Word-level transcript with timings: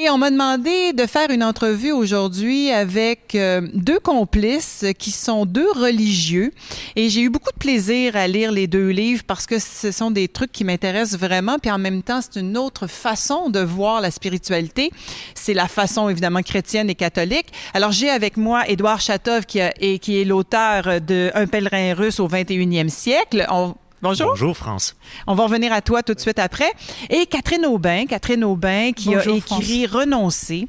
Et 0.00 0.10
on 0.10 0.16
m'a 0.16 0.30
demandé 0.30 0.92
de 0.92 1.06
faire 1.06 1.28
une 1.30 1.42
entrevue 1.42 1.90
aujourd'hui 1.90 2.70
avec 2.70 3.34
euh, 3.34 3.62
deux 3.74 3.98
complices 3.98 4.84
qui 4.96 5.10
sont 5.10 5.44
deux 5.44 5.68
religieux. 5.72 6.52
Et 6.94 7.08
j'ai 7.08 7.22
eu 7.22 7.30
beaucoup 7.30 7.50
de 7.50 7.58
plaisir 7.58 8.14
à 8.14 8.28
lire 8.28 8.52
les 8.52 8.68
deux 8.68 8.90
livres 8.90 9.24
parce 9.26 9.44
que 9.44 9.58
ce 9.58 9.90
sont 9.90 10.12
des 10.12 10.28
trucs 10.28 10.52
qui 10.52 10.62
m'intéressent 10.62 11.18
vraiment. 11.18 11.58
Puis 11.58 11.72
en 11.72 11.78
même 11.78 12.04
temps, 12.04 12.20
c'est 12.20 12.38
une 12.38 12.56
autre 12.56 12.86
façon 12.86 13.50
de 13.50 13.58
voir 13.58 14.00
la 14.00 14.12
spiritualité. 14.12 14.92
C'est 15.34 15.52
la 15.52 15.66
façon 15.66 16.08
évidemment 16.08 16.42
chrétienne 16.42 16.88
et 16.88 16.94
catholique. 16.94 17.48
Alors 17.74 17.90
j'ai 17.90 18.08
avec 18.08 18.36
moi 18.36 18.68
Édouard 18.68 19.00
Chatov 19.00 19.46
qui, 19.46 19.58
est 19.58 20.24
l'auteur 20.24 21.00
de 21.00 21.32
Un 21.34 21.48
pèlerin 21.48 21.94
russe 21.94 22.20
au 22.20 22.28
21e 22.28 22.88
siècle. 22.88 23.44
Bonjour. 24.00 24.28
Bonjour, 24.28 24.56
France. 24.56 24.94
On 25.26 25.34
va 25.34 25.42
revenir 25.44 25.72
à 25.72 25.82
toi 25.82 26.04
tout 26.04 26.14
de 26.14 26.20
suite 26.20 26.38
après. 26.38 26.70
Et 27.10 27.26
Catherine 27.26 27.66
Aubin, 27.66 28.06
Catherine 28.06 28.44
Aubin 28.44 28.92
qui 28.92 29.08
Bonjour, 29.12 29.34
a 29.34 29.36
écrit 29.36 29.86
Renoncer. 29.86 30.66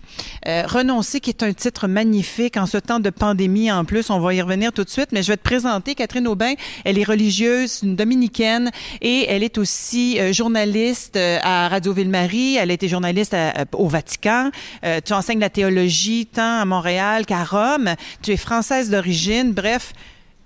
Euh, 0.47 0.63
Renoncer 0.66 1.19
qui 1.19 1.30
est 1.30 1.44
un 1.44 1.53
titre 1.53 1.88
magnifique 1.88 2.58
en 2.58 2.66
ce 2.66 2.77
temps 2.80 2.99
de 2.99 3.11
pandémie 3.11 3.71
en 3.71 3.86
plus. 3.86 4.09
On 4.09 4.19
va 4.19 4.33
y 4.33 4.41
revenir 4.41 4.73
tout 4.73 4.83
de 4.83 4.89
suite, 4.89 5.09
mais 5.11 5.21
je 5.21 5.27
vais 5.27 5.38
te 5.38 5.44
présenter 5.44 5.94
Catherine 5.94 6.27
Aubin. 6.27 6.53
Elle 6.86 6.97
est 6.97 7.03
religieuse, 7.03 7.81
une 7.83 7.95
dominicaine 7.95 8.71
et 9.02 9.25
elle 9.30 9.43
est 9.43 9.59
aussi 9.59 10.19
euh, 10.19 10.33
journaliste 10.33 11.16
euh, 11.16 11.38
à 11.43 11.67
Radio 11.69 11.93
Ville-Marie. 11.93 12.55
Elle 12.55 12.71
a 12.71 12.73
été 12.73 12.88
journaliste 12.88 13.36
à- 13.36 13.66
au 13.73 13.88
Vatican. 13.88 14.49
Euh, 14.83 15.02
tu 15.05 15.14
enseignes 15.14 15.39
la 15.39 15.52
théologie 15.52 16.25
tant 16.25 16.61
à 16.61 16.66
Montréal 16.66 17.27
qu'à 17.27 17.43
Rome. 17.43 17.93
Tu 18.23 18.31
es 18.31 18.38
française 18.38 18.89
d'origine, 18.89 19.52
bref, 19.53 19.93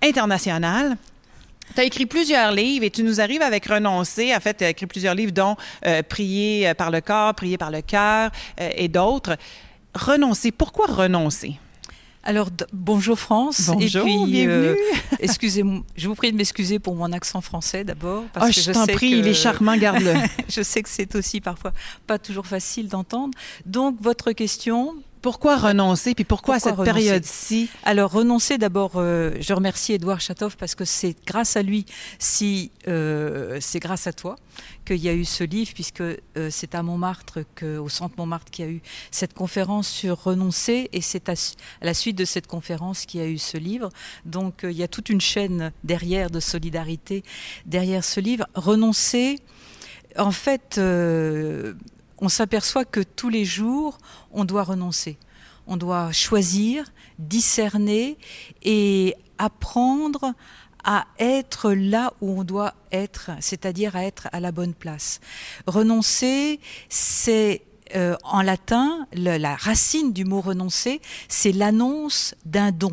internationale. 0.04 0.98
Tu 1.76 1.82
as 1.82 1.84
écrit 1.86 2.06
plusieurs 2.06 2.52
livres 2.52 2.86
et 2.86 2.90
tu 2.92 3.04
nous 3.04 3.20
arrives 3.20 3.42
avec 3.42 3.66
Renoncer. 3.66 4.36
En 4.36 4.40
fait, 4.40 4.58
tu 4.58 4.64
as 4.64 4.70
écrit 4.70 4.86
plusieurs 4.86 5.16
livres, 5.16 5.32
dont 5.32 5.56
euh, 5.86 6.04
Prier 6.04 6.68
euh, 6.70 6.74
par 6.74 6.92
le 6.92 7.02
corps, 7.02 7.34
Prier 7.34 7.58
par 7.58 7.72
le 7.72 7.82
cœur 7.82 8.32
euh, 8.60 8.70
et 8.76 8.88
d'autres. 8.88 9.38
Renoncer, 9.96 10.52
pourquoi 10.52 10.88
renoncer? 10.88 11.56
Alors, 12.26 12.50
bonjour 12.72 13.20
France. 13.20 13.64
Bonjour, 13.68 14.02
Et 14.08 14.10
puis, 14.10 14.26
bienvenue. 14.32 14.78
excusez-moi, 15.20 15.82
je 15.98 16.08
vous 16.08 16.16
prie 16.16 16.32
de 16.32 16.38
m'excuser 16.38 16.80
pour 16.80 16.96
mon 16.96 17.12
accent 17.12 17.42
français 17.42 17.84
d'abord. 17.84 18.24
que 18.34 18.52
je 18.52 18.72
t'en 18.72 18.86
prie, 18.88 19.12
que- 19.12 19.16
il 19.18 19.28
est 19.28 19.34
charmant, 19.34 19.76
garde-le. 19.76 20.14
je 20.50 20.62
sais 20.62 20.82
que 20.84 20.90
c'est 20.90 21.16
aussi 21.16 21.42
parfois 21.42 21.74
pas 22.08 22.18
toujours 22.20 22.48
facile 22.48 22.88
d'entendre. 22.88 23.34
Donc, 23.66 23.98
votre 24.00 24.32
question. 24.32 24.96
Pourquoi 25.24 25.58
renoncer, 25.58 26.14
puis 26.14 26.26
pourquoi, 26.26 26.56
à 26.56 26.60
cette 26.60 26.76
renoncer? 26.76 26.92
période-ci? 26.92 27.70
Alors, 27.84 28.12
renoncer 28.12 28.58
d'abord, 28.60 28.92
euh, 28.98 29.32
je 29.40 29.54
remercie 29.54 29.94
Édouard 29.94 30.20
Chatov 30.20 30.58
parce 30.58 30.76
que 30.76 30.86
c'est 30.86 31.16
grâce 31.26 31.56
à 31.56 31.64
lui, 31.64 31.86
si 32.20 32.72
euh, 32.88 33.58
c'est 33.62 33.80
grâce 33.80 34.06
à 34.06 34.14
toi 34.14 34.36
qu'il 34.86 34.98
y 34.98 35.08
a 35.08 35.14
eu 35.14 35.24
ce 35.24 35.46
livre, 35.46 35.72
puisque 35.74 36.02
euh, 36.02 36.16
c'est 36.52 36.76
à 36.76 36.84
Montmartre, 36.84 37.40
que, 37.56 37.78
au 37.78 37.88
centre 37.88 38.16
Montmartre, 38.18 38.52
qu'il 38.52 38.66
y 38.66 38.68
a 38.68 38.72
eu 38.72 38.82
cette 39.12 39.34
conférence 39.34 39.88
sur 39.88 40.22
renoncer, 40.22 40.90
et 40.92 41.02
c'est 41.02 41.30
à, 41.30 41.34
à 41.82 41.86
la 41.86 41.94
suite 41.94 42.18
de 42.18 42.26
cette 42.26 42.46
conférence 42.46 43.06
qu'il 43.06 43.22
y 43.22 43.24
a 43.24 43.28
eu 43.28 43.38
ce 43.38 43.58
livre. 43.58 43.90
Donc, 44.26 44.66
euh, 44.66 44.72
il 44.72 44.78
y 44.78 44.84
a 44.84 44.90
toute 44.90 45.10
une 45.10 45.22
chaîne 45.22 45.72
derrière 45.86 46.30
de 46.30 46.42
solidarité 46.42 47.24
derrière 47.66 48.04
ce 48.04 48.20
livre. 48.20 48.46
Renoncer, 48.56 49.40
en 50.18 50.32
fait, 50.32 50.76
euh, 50.78 51.74
on 52.24 52.30
s'aperçoit 52.30 52.86
que 52.86 53.02
tous 53.02 53.28
les 53.28 53.44
jours, 53.44 53.98
on 54.32 54.46
doit 54.46 54.64
renoncer. 54.64 55.18
On 55.68 55.76
doit 55.76 56.14
choisir, 56.14 56.86
discerner 57.20 58.18
et 58.64 59.14
apprendre 59.38 60.34
à 60.86 61.06
être 61.20 61.74
là 61.74 62.14
où 62.22 62.40
on 62.40 62.46
doit 62.46 62.76
être, 62.94 63.32
c'est-à-dire 63.42 63.98
à 63.98 64.06
être 64.06 64.30
à 64.32 64.40
la 64.40 64.54
bonne 64.54 64.74
place. 64.74 65.20
Renoncer, 65.68 66.62
c'est 66.88 67.62
euh, 67.94 68.16
en 68.24 68.42
latin, 68.42 69.06
la 69.12 69.58
racine 69.58 70.14
du 70.14 70.24
mot 70.24 70.40
renoncer, 70.40 71.02
c'est 71.28 71.52
l'annonce 71.52 72.36
d'un 72.46 72.72
don. 72.72 72.92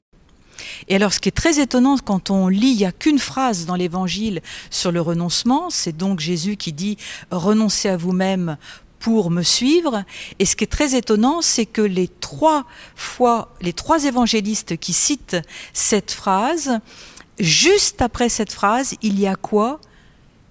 Et 0.88 0.96
alors, 0.96 1.12
ce 1.12 1.20
qui 1.20 1.28
est 1.28 1.32
très 1.32 1.60
étonnant 1.60 1.96
quand 1.98 2.30
on 2.30 2.48
lit, 2.48 2.72
il 2.72 2.78
n'y 2.78 2.84
a 2.84 2.92
qu'une 2.92 3.20
phrase 3.20 3.64
dans 3.64 3.76
l'Évangile 3.76 4.42
sur 4.70 4.90
le 4.90 5.00
renoncement. 5.00 5.70
C'est 5.70 5.96
donc 5.96 6.18
Jésus 6.18 6.56
qui 6.56 6.72
dit 6.72 6.96
renoncez 7.30 7.88
à 7.88 7.96
vous-même 7.96 8.56
pour 9.00 9.30
me 9.30 9.42
suivre. 9.42 10.04
Et 10.38 10.44
ce 10.44 10.54
qui 10.54 10.64
est 10.64 10.68
très 10.68 10.94
étonnant, 10.94 11.42
c'est 11.42 11.66
que 11.66 11.82
les 11.82 12.06
trois 12.06 12.64
fois, 12.94 13.52
les 13.60 13.72
trois 13.72 14.04
évangélistes 14.04 14.76
qui 14.76 14.92
citent 14.92 15.38
cette 15.72 16.12
phrase, 16.12 16.78
juste 17.40 18.00
après 18.02 18.28
cette 18.28 18.52
phrase, 18.52 18.94
il 19.02 19.18
y 19.18 19.26
a 19.26 19.34
quoi? 19.34 19.80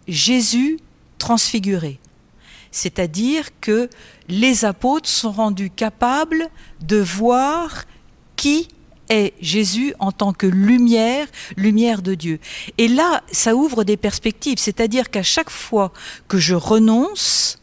Jésus 0.08 0.80
transfiguré. 1.20 2.00
C'est-à-dire 2.72 3.46
que 3.62 3.90
les 4.28 4.66
apôtres 4.66 5.10
sont 5.10 5.31
rendus 5.31 5.70
capables 5.70 6.50
de 6.81 6.98
voir 6.98 7.86
qui 8.36 8.68
est 9.10 9.34
Jésus 9.42 9.94
en 10.00 10.12
tant 10.12 10.34
que 10.34 10.46
lumière, 10.46 11.28
lumière 11.58 12.02
de 12.02 12.14
Dieu. 12.14 12.40
Et 12.78 12.88
là, 12.88 13.24
ça 13.31 13.56
ouvre 13.56 13.84
des 13.84 13.98
perspectives, 13.98 14.60
c'est-à-dire 14.60 15.10
qu'à 15.10 15.24
chaque 15.24 15.50
fois 15.50 15.92
que 16.28 16.38
je 16.38 16.54
renonce, 16.56 17.59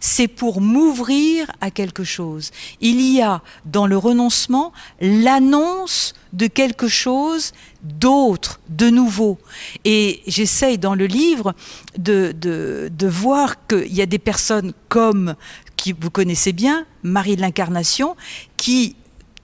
c'est 0.00 0.28
pour 0.28 0.60
m'ouvrir 0.60 1.50
à 1.60 1.70
quelque 1.70 2.04
chose. 2.04 2.50
Il 2.80 3.00
y 3.00 3.22
a 3.22 3.42
dans 3.64 3.86
le 3.86 3.96
renoncement 3.96 4.72
l'annonce 5.00 6.14
de 6.32 6.46
quelque 6.46 6.88
chose 6.88 7.52
d'autre, 7.82 8.60
de 8.68 8.90
nouveau. 8.90 9.38
Et 9.84 10.22
j'essaye 10.26 10.78
dans 10.78 10.94
le 10.94 11.06
livre 11.06 11.54
de, 11.98 12.32
de, 12.38 12.90
de 12.92 13.06
voir 13.06 13.66
qu'il 13.66 13.94
y 13.94 14.02
a 14.02 14.06
des 14.06 14.18
personnes 14.18 14.72
comme, 14.88 15.34
qui 15.76 15.92
vous 15.92 16.10
connaissez 16.10 16.52
bien, 16.52 16.86
Marie 17.02 17.36
de 17.36 17.40
l'Incarnation, 17.40 18.16
qui, 18.56 18.96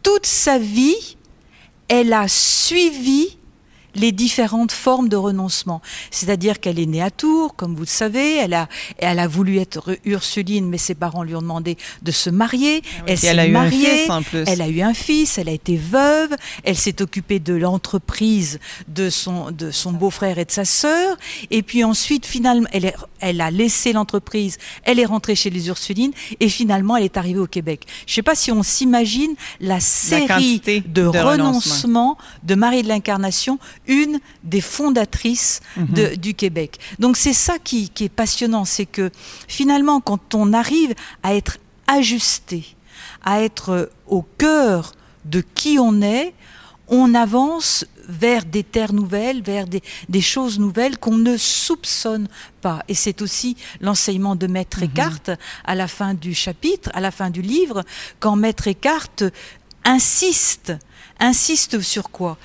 toute 0.02 0.26
sa 0.26 0.58
vie, 0.58 1.16
elle 1.88 2.12
a 2.12 2.26
suivi 2.28 3.38
les 3.94 4.12
différentes 4.12 4.72
formes 4.72 5.08
de 5.08 5.16
renoncement. 5.16 5.80
C'est-à-dire 6.10 6.60
qu'elle 6.60 6.78
est 6.78 6.86
née 6.86 7.02
à 7.02 7.10
Tours, 7.10 7.54
comme 7.56 7.74
vous 7.74 7.82
le 7.82 7.86
savez, 7.86 8.36
elle 8.36 8.54
a, 8.54 8.68
elle 8.98 9.18
a 9.18 9.26
voulu 9.28 9.58
être 9.58 9.96
Ursuline, 10.04 10.66
mais 10.68 10.78
ses 10.78 10.94
parents 10.94 11.22
lui 11.22 11.34
ont 11.34 11.42
demandé 11.42 11.76
de 12.02 12.10
se 12.10 12.30
marier. 12.30 12.82
Elle 13.06 13.18
s'est 13.18 13.26
elle 13.28 13.52
mariée, 13.52 14.06
elle 14.48 14.62
a 14.62 14.68
eu 14.68 14.80
un 14.82 14.94
fils, 14.94 15.38
elle 15.38 15.48
a 15.48 15.52
été 15.52 15.76
veuve, 15.76 16.34
elle 16.64 16.76
s'est 16.76 17.02
occupée 17.02 17.38
de 17.38 17.54
l'entreprise 17.54 18.58
de 18.88 19.10
son, 19.10 19.50
de 19.50 19.70
son 19.70 19.92
beau-frère 19.92 20.38
et 20.38 20.44
de 20.44 20.50
sa 20.50 20.64
sœur, 20.64 21.16
et 21.50 21.62
puis 21.62 21.84
ensuite, 21.84 22.24
finalement, 22.26 22.68
elle, 22.72 22.86
est- 22.86 22.96
elle 23.20 23.40
a 23.40 23.50
laissé 23.50 23.92
l'entreprise, 23.92 24.58
elle 24.84 24.98
est 24.98 25.04
rentrée 25.04 25.34
chez 25.34 25.50
les 25.50 25.68
Ursulines, 25.68 26.12
et 26.40 26.48
finalement, 26.48 26.96
elle 26.96 27.04
est 27.04 27.16
arrivée 27.16 27.40
au 27.40 27.46
Québec. 27.46 27.86
Je 28.06 28.12
ne 28.12 28.14
sais 28.16 28.22
pas 28.22 28.34
si 28.34 28.50
on 28.50 28.62
s'imagine 28.62 29.34
la 29.60 29.80
série 29.80 30.60
de, 30.86 31.02
de 31.02 31.08
renoncements 31.42 32.18
de 32.42 32.54
Marie 32.54 32.82
de 32.82 32.88
l'Incarnation, 32.88 33.58
une 33.86 34.20
des 34.44 34.60
fondatrices 34.60 35.60
de- 35.76 36.14
du 36.14 36.34
Québec. 36.34 36.78
Donc 36.98 37.16
c'est 37.16 37.32
ça 37.32 37.58
qui, 37.58 37.88
qui 37.88 38.04
est 38.04 38.08
passionnant, 38.08 38.64
c'est 38.64 38.86
que 38.86 39.10
finalement, 39.48 40.00
quand 40.00 40.34
on 40.34 40.52
arrive 40.52 40.94
à 41.22 41.34
être 41.34 41.58
ajusté, 41.86 42.64
à 43.24 43.40
être 43.42 43.90
au 44.06 44.22
cœur 44.38 44.92
de 45.24 45.42
qui 45.54 45.78
on 45.78 46.00
est, 46.02 46.32
on 46.88 47.14
avance 47.14 47.84
vers 48.08 48.44
des 48.44 48.64
terres 48.64 48.92
nouvelles, 48.92 49.42
vers 49.42 49.66
des, 49.66 49.80
des 50.08 50.20
choses 50.20 50.58
nouvelles 50.58 50.98
qu'on 50.98 51.16
ne 51.16 51.36
soupçonne 51.36 52.28
pas. 52.60 52.82
Et 52.88 52.94
c'est 52.94 53.22
aussi 53.22 53.56
l'enseignement 53.80 54.34
de 54.36 54.46
Maître 54.48 54.82
Eckhart 54.82 55.38
à 55.64 55.74
la 55.74 55.86
fin 55.88 56.12
du 56.14 56.34
chapitre, 56.34 56.90
à 56.94 57.00
la 57.00 57.10
fin 57.12 57.30
du 57.30 57.40
livre, 57.40 57.84
quand 58.20 58.36
Maître 58.36 58.66
Eckhart 58.68 59.22
insiste, 59.84 60.72
insiste 61.18 61.80
sur 61.80 62.10
quoi? 62.10 62.36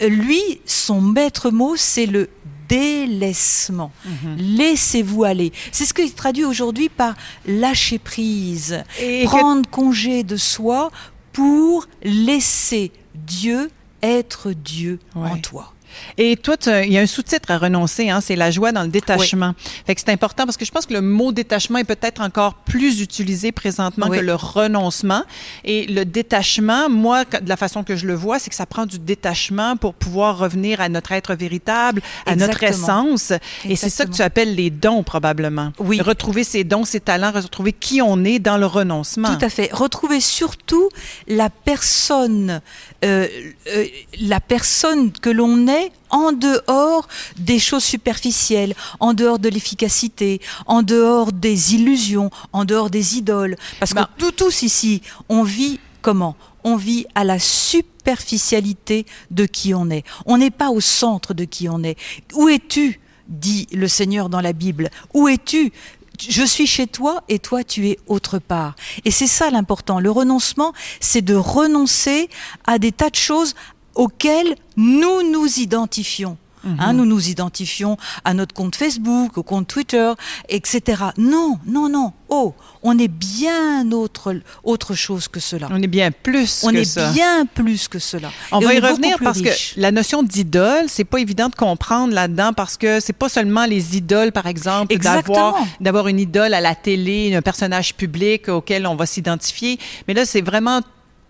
Lui, 0.00 0.42
son 0.66 1.00
maître 1.00 1.50
mot, 1.50 1.74
c'est 1.76 2.06
le 2.06 2.28
délaissement. 2.68 3.92
Laissez-vous 4.36 5.24
aller. 5.24 5.52
C'est 5.72 5.84
ce 5.86 5.94
qu'il 5.94 6.12
traduit 6.12 6.44
aujourd'hui 6.44 6.88
par 6.88 7.14
lâcher 7.46 7.98
prise, 7.98 8.82
Et 9.00 9.22
que- 9.24 9.28
prendre 9.28 9.68
congé 9.70 10.22
de 10.22 10.36
soi 10.36 10.90
pour 11.32 11.86
laisser 12.02 12.92
Dieu 13.14 13.70
être 14.02 14.52
Dieu 14.52 14.98
en 15.14 15.38
toi. 15.38 15.72
Et 16.18 16.36
toi, 16.36 16.56
il 16.66 16.92
y 16.92 16.98
a 16.98 17.00
un 17.00 17.06
sous-titre 17.06 17.50
à 17.50 17.58
renoncer, 17.58 18.10
hein, 18.10 18.20
c'est 18.20 18.36
la 18.36 18.50
joie 18.50 18.72
dans 18.72 18.82
le 18.82 18.88
détachement. 18.88 19.54
Fait 19.86 19.94
que 19.94 20.00
c'est 20.00 20.12
important 20.12 20.44
parce 20.44 20.56
que 20.56 20.64
je 20.64 20.70
pense 20.70 20.86
que 20.86 20.94
le 20.94 21.02
mot 21.02 21.32
détachement 21.32 21.78
est 21.78 21.84
peut-être 21.84 22.20
encore 22.20 22.54
plus 22.54 23.00
utilisé 23.00 23.52
présentement 23.52 24.08
que 24.08 24.20
le 24.20 24.34
renoncement. 24.34 25.22
Et 25.64 25.86
le 25.86 26.04
détachement, 26.04 26.88
moi, 26.88 27.24
de 27.24 27.48
la 27.48 27.56
façon 27.56 27.84
que 27.84 27.96
je 27.96 28.06
le 28.06 28.14
vois, 28.14 28.38
c'est 28.38 28.50
que 28.50 28.56
ça 28.56 28.66
prend 28.66 28.86
du 28.86 28.98
détachement 28.98 29.76
pour 29.76 29.94
pouvoir 29.94 30.38
revenir 30.38 30.80
à 30.80 30.88
notre 30.88 31.12
être 31.12 31.34
véritable, 31.34 32.02
à 32.26 32.36
notre 32.36 32.62
essence. 32.62 33.32
Et 33.64 33.76
c'est 33.76 33.90
ça 33.90 34.06
que 34.06 34.12
tu 34.12 34.22
appelles 34.22 34.54
les 34.54 34.70
dons, 34.70 35.02
probablement. 35.02 35.72
Oui. 35.78 36.00
Retrouver 36.00 36.44
ses 36.44 36.64
dons, 36.64 36.84
ses 36.84 37.00
talents, 37.00 37.32
retrouver 37.32 37.72
qui 37.72 38.00
on 38.02 38.24
est 38.24 38.38
dans 38.38 38.56
le 38.56 38.66
renoncement. 38.66 39.36
Tout 39.36 39.44
à 39.44 39.48
fait. 39.48 39.72
Retrouver 39.72 40.20
surtout 40.20 40.88
la 41.26 41.50
personne, 41.50 42.60
euh, 43.04 43.26
euh, 43.68 43.86
la 44.20 44.40
personne 44.40 45.12
que 45.12 45.30
l'on 45.30 45.68
est 45.68 45.85
en 46.10 46.32
dehors 46.32 47.08
des 47.38 47.58
choses 47.58 47.84
superficielles, 47.84 48.74
en 49.00 49.14
dehors 49.14 49.38
de 49.38 49.48
l'efficacité, 49.48 50.40
en 50.66 50.82
dehors 50.82 51.32
des 51.32 51.74
illusions, 51.74 52.30
en 52.52 52.64
dehors 52.64 52.90
des 52.90 53.16
idoles. 53.16 53.56
Parce 53.78 53.92
que 53.92 54.00
bah. 54.00 54.10
nous 54.20 54.30
tous 54.30 54.62
ici, 54.62 55.02
on 55.28 55.42
vit 55.42 55.80
comment? 56.02 56.36
On 56.64 56.76
vit 56.76 57.06
à 57.14 57.24
la 57.24 57.38
superficialité 57.38 59.06
de 59.30 59.46
qui 59.46 59.74
on 59.74 59.90
est. 59.90 60.04
On 60.24 60.38
n'est 60.38 60.50
pas 60.50 60.70
au 60.70 60.80
centre 60.80 61.34
de 61.34 61.44
qui 61.44 61.68
on 61.68 61.82
est. 61.82 61.96
Où 62.34 62.48
es-tu? 62.48 63.00
Dit 63.28 63.66
le 63.72 63.88
Seigneur 63.88 64.28
dans 64.28 64.40
la 64.40 64.52
Bible. 64.52 64.90
Où 65.14 65.28
es-tu? 65.28 65.72
Je 66.18 66.44
suis 66.44 66.66
chez 66.66 66.86
toi 66.86 67.22
et 67.28 67.38
toi 67.38 67.62
tu 67.62 67.88
es 67.88 67.98
autre 68.06 68.38
part. 68.38 68.74
Et 69.04 69.10
c'est 69.10 69.26
ça 69.26 69.50
l'important. 69.50 70.00
Le 70.00 70.10
renoncement, 70.10 70.72
c'est 71.00 71.22
de 71.22 71.34
renoncer 71.34 72.30
à 72.66 72.78
des 72.78 72.92
tas 72.92 73.10
de 73.10 73.16
choses 73.16 73.54
auxquelles 73.96 74.54
nous 74.76 75.30
nous 75.30 75.58
identifions. 75.58 76.36
Hein, 76.78 76.92
mhm. 76.92 76.96
nous 76.96 77.06
nous 77.06 77.28
identifions 77.28 77.96
à 78.24 78.34
notre 78.34 78.54
compte 78.54 78.74
Facebook, 78.74 79.38
au 79.38 79.42
compte 79.42 79.68
Twitter, 79.68 80.12
etc. 80.48 81.04
Non, 81.16 81.58
non, 81.64 81.88
non. 81.88 82.12
Oh, 82.28 82.54
on 82.82 82.98
est 82.98 83.08
bien 83.08 83.92
autre, 83.92 84.34
autre 84.64 84.94
chose 84.94 85.28
que 85.28 85.38
cela. 85.38 85.68
On 85.70 85.80
est 85.80 85.86
bien 85.86 86.10
plus 86.10 86.64
on 86.64 86.70
est 86.70 86.98
bien 87.12 87.46
plus 87.46 87.86
que 87.86 88.00
cela. 88.00 88.32
On 88.50 88.58
va 88.58 88.74
y 88.74 88.80
revenir 88.80 89.16
parce 89.22 89.40
que 89.40 89.50
la 89.76 89.92
notion 89.92 90.24
d'idole, 90.24 90.86
c'est 90.88 91.04
pas 91.04 91.18
évident 91.18 91.48
de 91.48 91.54
comprendre 91.54 92.12
là-dedans 92.12 92.52
parce 92.52 92.76
que 92.76 92.98
c'est 92.98 93.12
pas 93.12 93.28
seulement 93.28 93.66
les 93.66 93.96
idoles, 93.96 94.32
par 94.32 94.46
exemple, 94.46 94.96
d'avoir 94.98 95.54
d'avoir 95.80 96.08
une 96.08 96.18
idole 96.18 96.52
à 96.52 96.60
la 96.60 96.74
télé, 96.74 97.32
un 97.34 97.42
personnage 97.42 97.94
public 97.94 98.48
auquel 98.48 98.88
on 98.88 98.96
va 98.96 99.06
s'identifier, 99.06 99.78
mais 100.08 100.14
là 100.14 100.26
c'est 100.26 100.40
vraiment 100.40 100.80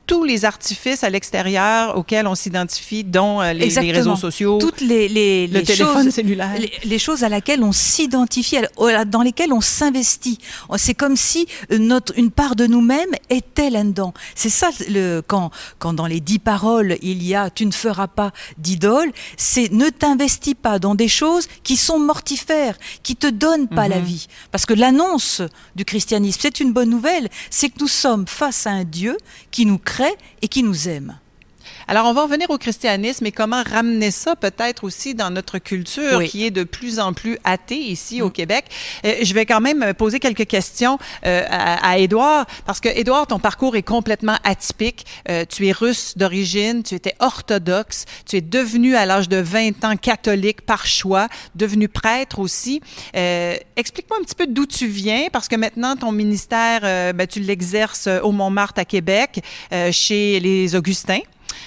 tous 0.06 0.24
les 0.24 0.44
artifices 0.44 1.02
à 1.04 1.10
l'extérieur 1.10 1.96
auxquels 1.96 2.26
on 2.26 2.34
s'identifie, 2.34 3.04
dont 3.04 3.40
euh, 3.40 3.52
les, 3.52 3.68
réseaux 3.92 4.16
sociaux, 4.16 4.58
toutes 4.58 4.80
les, 4.80 5.08
les, 5.08 5.46
le 5.48 5.62
téléphone 5.62 6.04
choses, 6.04 6.14
cellulaire, 6.14 6.54
les, 6.84 6.98
choses 6.98 7.24
à 7.24 7.28
laquelle 7.28 7.62
on 7.62 7.72
s'identifie, 7.72 8.58
dans 9.06 9.22
lesquelles 9.22 9.52
on 9.52 9.60
s'investit. 9.60 10.38
C'est 10.76 10.94
comme 10.94 11.16
si 11.16 11.48
notre 11.70 12.16
une 12.16 12.30
part 12.30 12.54
de 12.54 12.66
nous-mêmes 12.66 13.10
était 13.30 13.70
là-dedans. 13.70 14.14
C'est 14.34 14.48
ça 14.48 14.70
le 14.88 15.20
quand 15.26 15.50
quand 15.78 15.92
dans 15.92 16.06
les 16.06 16.20
dix 16.20 16.38
paroles 16.38 16.96
il 17.02 17.22
y 17.22 17.34
a 17.34 17.50
tu 17.50 17.66
ne 17.66 17.72
feras 17.72 18.06
pas 18.06 18.32
d'idole, 18.58 19.10
c'est 19.36 19.72
ne 19.72 19.88
t'investis 19.88 20.54
pas 20.54 20.78
dans 20.78 20.94
des 20.94 21.08
choses 21.08 21.48
qui 21.64 21.76
sont 21.76 21.98
mortifères, 21.98 22.78
qui 23.02 23.16
te 23.16 23.26
donnent 23.26 23.68
pas 23.68 23.88
la 23.88 23.98
mhm. 23.98 24.04
vie. 24.04 24.26
Parce 24.52 24.66
que 24.66 24.74
l'annonce 24.74 25.42
du 25.74 25.84
christianisme, 25.84 26.38
c'est 26.42 26.60
une 26.60 26.72
bonne 26.72 26.90
nouvelle, 26.90 27.28
c'est 27.50 27.70
que 27.70 27.80
nous 27.80 27.88
sommes 27.88 28.26
face 28.26 28.66
à 28.66 28.70
un 28.70 28.84
Dieu 28.84 29.16
qui 29.50 29.66
nous 29.66 29.78
crée 29.78 29.95
et 30.42 30.48
qui 30.48 30.62
nous 30.62 30.88
aime. 30.88 31.18
Alors, 31.88 32.06
on 32.06 32.12
va 32.12 32.24
revenir 32.24 32.50
au 32.50 32.58
christianisme 32.58 33.26
et 33.26 33.32
comment 33.32 33.62
ramener 33.62 34.10
ça 34.10 34.34
peut-être 34.34 34.82
aussi 34.82 35.14
dans 35.14 35.30
notre 35.30 35.58
culture 35.58 36.24
qui 36.24 36.44
est 36.44 36.50
de 36.50 36.64
plus 36.64 36.98
en 36.98 37.12
plus 37.12 37.38
athée 37.44 37.78
ici 37.78 38.22
au 38.22 38.28
mm. 38.28 38.32
Québec. 38.32 38.64
Euh, 39.04 39.14
je 39.22 39.32
vais 39.34 39.46
quand 39.46 39.60
même 39.60 39.94
poser 39.94 40.18
quelques 40.18 40.46
questions 40.46 40.98
euh, 41.24 41.44
à, 41.48 41.98
Édouard 41.98 42.46
parce 42.66 42.80
que 42.80 42.88
Édouard, 42.88 43.28
ton 43.28 43.38
parcours 43.38 43.76
est 43.76 43.84
complètement 43.84 44.36
atypique. 44.42 45.06
Euh, 45.28 45.44
tu 45.48 45.68
es 45.68 45.72
russe 45.72 46.18
d'origine, 46.18 46.82
tu 46.82 46.96
étais 46.96 47.14
orthodoxe, 47.20 48.04
tu 48.28 48.36
es 48.36 48.40
devenu 48.40 48.96
à 48.96 49.06
l'âge 49.06 49.28
de 49.28 49.36
20 49.36 49.84
ans 49.84 49.96
catholique 49.96 50.62
par 50.62 50.86
choix, 50.86 51.28
devenu 51.54 51.88
prêtre 51.88 52.40
aussi. 52.40 52.80
Explique-moi 53.14 54.18
un 54.20 54.24
petit 54.24 54.34
peu 54.34 54.48
d'où 54.48 54.66
tu 54.66 54.88
viens 54.88 55.28
parce 55.32 55.46
que 55.46 55.54
maintenant 55.54 55.94
ton 55.94 56.10
ministère, 56.10 56.80
ben, 57.14 57.26
tu 57.28 57.40
l'exerces 57.40 58.08
au 58.22 58.32
Montmartre 58.32 58.80
à 58.80 58.84
Québec 58.84 59.40
chez 59.92 60.40
les 60.40 60.74
Augustins. 60.74 61.20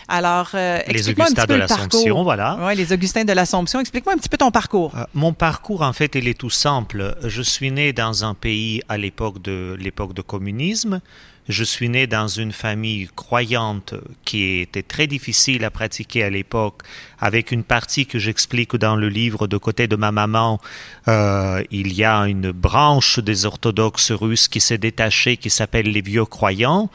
Alors, 0.07 0.50
euh, 0.53 0.80
les 0.88 1.09
Augustins 1.09 1.45
de 1.45 1.56
l'Assomption, 1.56 2.24
voilà. 2.24 2.57
Oui, 2.62 2.75
les 2.75 2.91
Augustins 2.94 3.25
de 3.25 3.33
l'Assomption. 3.33 3.80
Explique-moi 3.80 4.13
un 4.13 4.18
petit 4.18 4.30
peu 4.30 4.38
ton 4.38 4.51
parcours. 4.51 4.94
Euh, 4.95 5.03
mon 5.13 5.33
parcours, 5.33 5.81
en 5.81 5.94
fait, 5.94 6.15
il 6.15 6.27
est 6.27 6.38
tout 6.38 6.50
simple. 6.50 7.15
Je 7.24 7.41
suis 7.41 7.71
né 7.71 7.94
dans 7.94 8.24
un 8.24 8.33
pays 8.33 8.81
à 8.89 8.97
l'époque 8.97 9.41
de 9.41 9.75
l'époque 9.80 10.13
de 10.13 10.21
communisme. 10.21 11.01
Je 11.50 11.63
suis 11.63 11.90
né 11.90 12.06
dans 12.06 12.28
une 12.28 12.51
famille 12.51 13.10
croyante 13.16 13.96
qui 14.24 14.60
était 14.60 14.84
très 14.84 15.07
difficile 15.07 15.66
à 15.66 15.72
pratiquer 15.72 16.24
à 16.24 16.30
l'époque, 16.30 16.84
avec 17.19 17.51
une 17.51 17.63
partie 17.63 18.06
que 18.06 18.19
j'explique 18.19 18.75
dans 18.75 18.96
le 18.96 19.10
livre 19.10 19.48
de 19.48 19.57
côté 19.57 19.88
de 19.88 19.96
ma 19.96 20.12
maman. 20.12 20.62
Euh, 21.07 21.63
il 21.72 21.92
y 21.94 22.04
a 22.04 22.19
une 22.28 22.51
branche 22.51 23.18
des 23.18 23.48
orthodoxes 23.48 24.12
russes 24.12 24.48
qui 24.48 24.62
s'est 24.62 24.78
détachée, 24.78 25.38
qui 25.38 25.50
s'appelle 25.50 25.92
les 25.92 26.01
vieux 26.01 26.25
croyants 26.25 26.92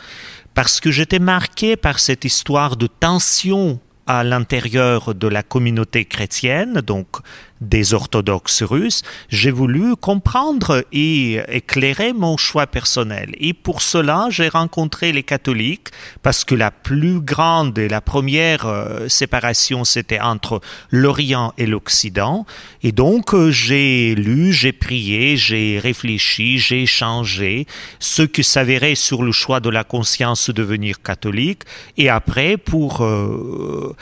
parce 0.55 0.79
que 0.79 0.93
j'étais 0.93 1.19
marqué 1.19 1.77
par 1.77 1.99
cette 1.99 2.25
histoire 2.25 2.77
de 2.77 2.87
tension 2.87 3.81
à 4.07 4.23
l'intérieur 4.23 5.15
de 5.15 5.27
la 5.27 5.43
communauté 5.43 6.05
chrétienne, 6.05 6.81
donc 6.81 7.09
des 7.61 7.95
orthodoxes 7.95 8.63
russes, 8.63 9.03
j'ai 9.29 9.51
voulu 9.51 9.97
comprendre 9.97 10.85
et 10.93 11.41
éclairer 11.49 12.13
mon 12.13 12.37
choix 12.37 12.67
personnel. 12.67 13.35
Et 13.39 13.55
pour 13.55 13.83
cela, 13.83 14.27
j'ai 14.31 14.49
rencontré 14.49 15.13
les 15.13 15.23
catholiques 15.23 15.89
parce 16.23 16.45
que 16.45 16.55
la 16.55 16.71
plus 16.71 17.21
grande 17.21 17.79
et 17.79 17.89
la 17.89 18.01
première 18.01 18.67
euh, 18.67 19.09
séparation, 19.09 19.85
c'était 19.85 20.21
entre 20.21 20.61
l'Orient 20.91 21.53
et 21.59 21.67
l'Occident. 21.67 22.47
Et 22.83 22.93
donc, 22.93 23.35
euh, 23.35 23.51
j'ai 23.51 24.15
lu, 24.15 24.53
j'ai 24.53 24.73
prié, 24.73 25.37
j'ai 25.37 25.79
réfléchi, 25.79 26.59
j'ai 26.59 26.83
échangé 26.83 27.67
ce 27.99 28.23
que 28.23 28.43
s'avérait 28.43 28.95
sur 28.95 29.23
le 29.23 29.33
choix 29.33 29.61
de 29.61 29.71
la 29.71 29.85
conscience 29.85 30.49
de 30.49 30.53
devenir 30.53 31.03
catholique. 31.03 31.63
Et 31.97 32.09
après, 32.09 32.57
pour... 32.57 33.03
Euh, 33.03 33.95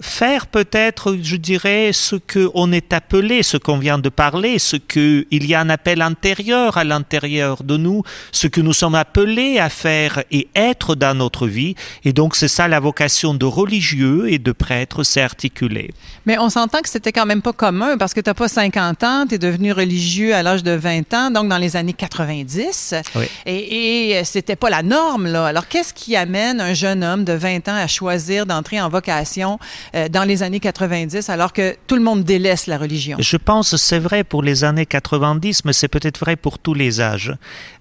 faire 0.00 0.46
peut-être, 0.46 1.16
je 1.22 1.36
dirais, 1.36 1.90
ce 1.92 2.16
qu'on 2.16 2.72
est 2.72 2.92
appelé, 2.92 3.42
ce 3.42 3.56
qu'on 3.56 3.78
vient 3.78 3.98
de 3.98 4.08
parler, 4.08 4.58
ce 4.58 4.76
qu'il 4.76 5.26
y 5.30 5.54
a 5.54 5.60
un 5.60 5.70
appel 5.70 6.02
intérieur 6.02 6.76
à 6.76 6.84
l'intérieur 6.84 7.62
de 7.62 7.76
nous, 7.76 8.02
ce 8.32 8.46
que 8.46 8.60
nous 8.60 8.72
sommes 8.72 8.94
appelés 8.94 9.58
à 9.58 9.68
faire 9.68 10.22
et 10.30 10.48
être 10.54 10.94
dans 10.94 11.16
notre 11.16 11.46
vie. 11.46 11.74
Et 12.04 12.12
donc 12.12 12.36
c'est 12.36 12.48
ça 12.48 12.68
la 12.68 12.80
vocation 12.80 13.34
de 13.34 13.44
religieux 13.44 14.30
et 14.30 14.38
de 14.38 14.52
prêtre, 14.52 15.02
c'est 15.02 15.22
articulé. 15.22 15.90
Mais 16.26 16.38
on 16.38 16.50
s'entend 16.50 16.80
que 16.80 16.88
c'était 16.88 17.12
quand 17.12 17.26
même 17.26 17.42
pas 17.42 17.52
commun 17.52 17.96
parce 17.98 18.14
que 18.14 18.20
tu 18.20 18.30
n'as 18.30 18.34
pas 18.34 18.48
50 18.48 19.02
ans, 19.02 19.24
tu 19.28 19.34
es 19.34 19.38
devenu 19.38 19.72
religieux 19.72 20.34
à 20.34 20.42
l'âge 20.42 20.62
de 20.62 20.72
20 20.72 21.14
ans, 21.14 21.30
donc 21.30 21.48
dans 21.48 21.58
les 21.58 21.76
années 21.76 21.92
90. 21.92 22.94
Oui. 23.14 23.24
Et, 23.46 24.10
et 24.10 24.24
c'était 24.24 24.56
pas 24.56 24.70
la 24.70 24.82
norme, 24.82 25.26
là. 25.26 25.46
Alors 25.46 25.68
qu'est-ce 25.68 25.94
qui 25.94 26.16
amène 26.16 26.60
un 26.60 26.74
jeune 26.74 27.02
homme 27.04 27.24
de 27.24 27.32
20 27.32 27.68
ans 27.68 27.76
à 27.76 27.86
choisir 27.86 28.46
d'entrer 28.46 28.80
en 28.80 28.88
vocation 28.88 29.58
euh, 29.94 30.08
dans 30.08 30.24
les 30.24 30.42
années 30.42 30.60
90, 30.60 31.28
alors 31.30 31.52
que 31.52 31.76
tout 31.86 31.96
le 31.96 32.02
monde 32.02 32.24
délaisse 32.24 32.66
la 32.66 32.78
religion. 32.78 33.16
Je 33.20 33.36
pense 33.36 33.76
c'est 33.76 33.98
vrai 33.98 34.24
pour 34.24 34.42
les 34.42 34.64
années 34.64 34.86
90, 34.86 35.64
mais 35.64 35.72
c'est 35.72 35.88
peut-être 35.88 36.18
vrai 36.18 36.36
pour 36.36 36.58
tous 36.58 36.74
les 36.74 37.00
âges. 37.00 37.34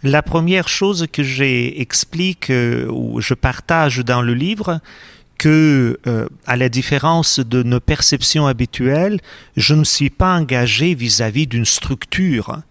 La 0.03 0.21
première 0.21 0.67
chose 0.67 1.07
que 1.11 1.23
j'explique 1.23 2.49
euh, 2.49 2.87
ou 2.89 3.21
je 3.21 3.33
partage 3.33 3.99
dans 3.99 4.21
le 4.21 4.33
livre, 4.33 4.79
que, 5.37 5.99
euh, 6.07 6.27
à 6.45 6.55
la 6.55 6.69
différence 6.69 7.39
de 7.39 7.63
nos 7.63 7.79
perceptions 7.79 8.47
habituelles, 8.47 9.19
je 9.55 9.75
ne 9.75 9.83
suis 9.83 10.09
pas 10.09 10.35
engagé 10.35 10.95
vis-à-vis 10.95 11.47
d'une 11.47 11.65
structure. 11.65 12.61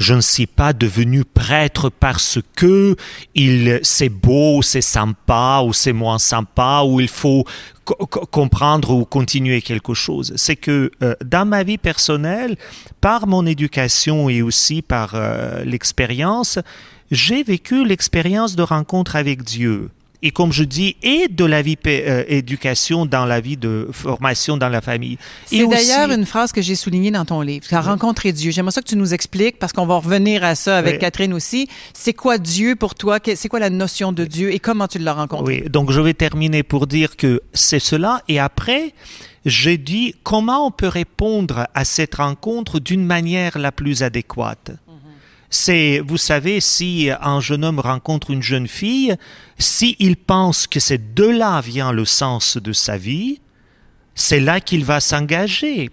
Je 0.00 0.14
ne 0.14 0.22
suis 0.22 0.46
pas 0.46 0.72
devenu 0.72 1.26
prêtre 1.26 1.90
parce 1.90 2.38
que 2.56 2.96
il 3.34 3.80
c'est 3.82 4.08
beau, 4.08 4.62
c'est 4.62 4.80
sympa 4.80 5.62
ou 5.62 5.74
c'est 5.74 5.92
moins 5.92 6.18
sympa 6.18 6.84
ou 6.86 7.00
il 7.00 7.08
faut 7.08 7.44
comprendre 7.84 8.92
ou 8.92 9.04
continuer 9.04 9.60
quelque 9.60 9.92
chose. 9.92 10.32
C'est 10.36 10.56
que 10.56 10.90
euh, 11.02 11.14
dans 11.22 11.46
ma 11.46 11.64
vie 11.64 11.76
personnelle, 11.76 12.56
par 13.02 13.26
mon 13.26 13.44
éducation 13.44 14.30
et 14.30 14.40
aussi 14.40 14.80
par 14.80 15.10
euh, 15.14 15.64
l'expérience, 15.64 16.58
j'ai 17.10 17.42
vécu 17.42 17.84
l'expérience 17.84 18.56
de 18.56 18.62
rencontre 18.62 19.16
avec 19.16 19.42
Dieu. 19.42 19.90
Et 20.22 20.30
comme 20.30 20.52
je 20.52 20.64
dis, 20.64 20.96
et 21.02 21.28
de 21.28 21.44
la 21.44 21.62
vie 21.62 21.76
euh, 21.86 22.24
éducation 22.28 23.06
dans 23.06 23.24
la 23.24 23.40
vie 23.40 23.56
de 23.56 23.88
formation 23.92 24.56
dans 24.56 24.68
la 24.68 24.80
famille. 24.80 25.18
C'est 25.46 25.66
d'ailleurs 25.66 26.10
une 26.10 26.26
phrase 26.26 26.52
que 26.52 26.62
j'ai 26.62 26.74
soulignée 26.74 27.10
dans 27.10 27.24
ton 27.24 27.40
livre, 27.40 27.66
as 27.70 27.80
rencontré 27.80 28.32
Dieu. 28.32 28.50
J'aimerais 28.50 28.72
ça 28.72 28.82
que 28.82 28.88
tu 28.88 28.96
nous 28.96 29.14
expliques, 29.14 29.58
parce 29.58 29.72
qu'on 29.72 29.86
va 29.86 29.96
revenir 29.96 30.44
à 30.44 30.54
ça 30.54 30.76
avec 30.76 30.98
Catherine 30.98 31.32
aussi. 31.32 31.68
C'est 31.94 32.12
quoi 32.12 32.38
Dieu 32.38 32.76
pour 32.76 32.94
toi? 32.94 33.18
C'est 33.34 33.48
quoi 33.48 33.60
la 33.60 33.70
notion 33.70 34.12
de 34.12 34.24
Dieu 34.24 34.52
et 34.52 34.58
comment 34.58 34.88
tu 34.88 34.98
l'as 34.98 35.14
rencontré? 35.14 35.62
Oui, 35.62 35.70
donc 35.70 35.90
je 35.90 36.00
vais 36.00 36.14
terminer 36.14 36.62
pour 36.62 36.86
dire 36.86 37.16
que 37.16 37.42
c'est 37.52 37.78
cela. 37.78 38.22
Et 38.28 38.38
après, 38.38 38.92
j'ai 39.44 39.78
dit 39.78 40.14
comment 40.22 40.66
on 40.66 40.70
peut 40.70 40.88
répondre 40.88 41.66
à 41.74 41.84
cette 41.84 42.16
rencontre 42.16 42.78
d'une 42.78 43.04
manière 43.04 43.58
la 43.58 43.72
plus 43.72 44.02
adéquate. 44.02 44.72
C'est, 45.50 46.00
vous 46.06 46.16
savez, 46.16 46.60
si 46.60 47.10
un 47.20 47.40
jeune 47.40 47.64
homme 47.64 47.80
rencontre 47.80 48.30
une 48.30 48.42
jeune 48.42 48.68
fille, 48.68 49.16
s'il 49.58 50.16
pense 50.16 50.68
que 50.68 50.78
c'est 50.78 51.14
de 51.14 51.24
là 51.24 51.60
vient 51.60 51.90
le 51.90 52.04
sens 52.04 52.56
de 52.56 52.72
sa 52.72 52.96
vie, 52.96 53.40
c'est 54.14 54.40
là 54.40 54.60
qu'il 54.60 54.84
va 54.84 55.00
s'engager. 55.00 55.90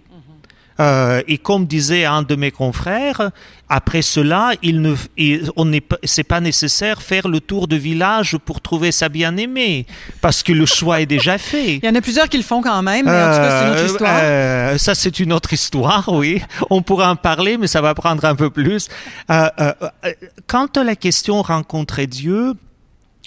Euh, 0.80 1.22
et 1.26 1.38
comme 1.38 1.66
disait 1.66 2.04
un 2.04 2.22
de 2.22 2.36
mes 2.36 2.52
confrères, 2.52 3.32
après 3.68 4.00
cela, 4.00 4.52
il 4.62 4.80
ne, 4.80 4.94
on 5.56 5.66
n'est 5.66 5.82
c'est 6.02 6.24
pas 6.24 6.40
nécessaire 6.40 7.02
faire 7.02 7.28
le 7.28 7.40
tour 7.40 7.68
de 7.68 7.76
village 7.76 8.38
pour 8.38 8.62
trouver 8.62 8.92
sa 8.92 9.10
bien-aimée, 9.10 9.86
parce 10.22 10.42
que 10.42 10.52
le 10.52 10.64
choix 10.64 11.02
est 11.02 11.06
déjà 11.06 11.36
fait. 11.36 11.76
Il 11.76 11.84
y 11.84 11.88
en 11.88 11.94
a 11.94 12.00
plusieurs 12.00 12.28
qui 12.30 12.38
le 12.38 12.42
font 12.42 12.62
quand 12.62 12.82
même, 12.82 13.04
mais 13.04 13.10
en 13.10 13.30
tout 13.30 13.38
cas, 13.38 13.60
c'est 13.60 13.66
une 13.66 13.72
autre 13.72 13.80
euh, 13.80 13.86
histoire. 13.86 14.20
Euh, 14.22 14.78
ça, 14.78 14.94
c'est 14.94 15.20
une 15.20 15.32
autre 15.34 15.52
histoire, 15.52 16.08
oui. 16.12 16.40
On 16.70 16.80
pourra 16.80 17.10
en 17.10 17.16
parler, 17.16 17.58
mais 17.58 17.66
ça 17.66 17.82
va 17.82 17.94
prendre 17.94 18.24
un 18.24 18.34
peu 18.34 18.48
plus. 18.48 18.88
Euh, 19.30 19.48
euh 19.58 19.72
quant 20.46 20.68
à 20.76 20.84
la 20.84 20.96
question 20.96 21.42
rencontrer 21.42 22.06
Dieu, 22.06 22.54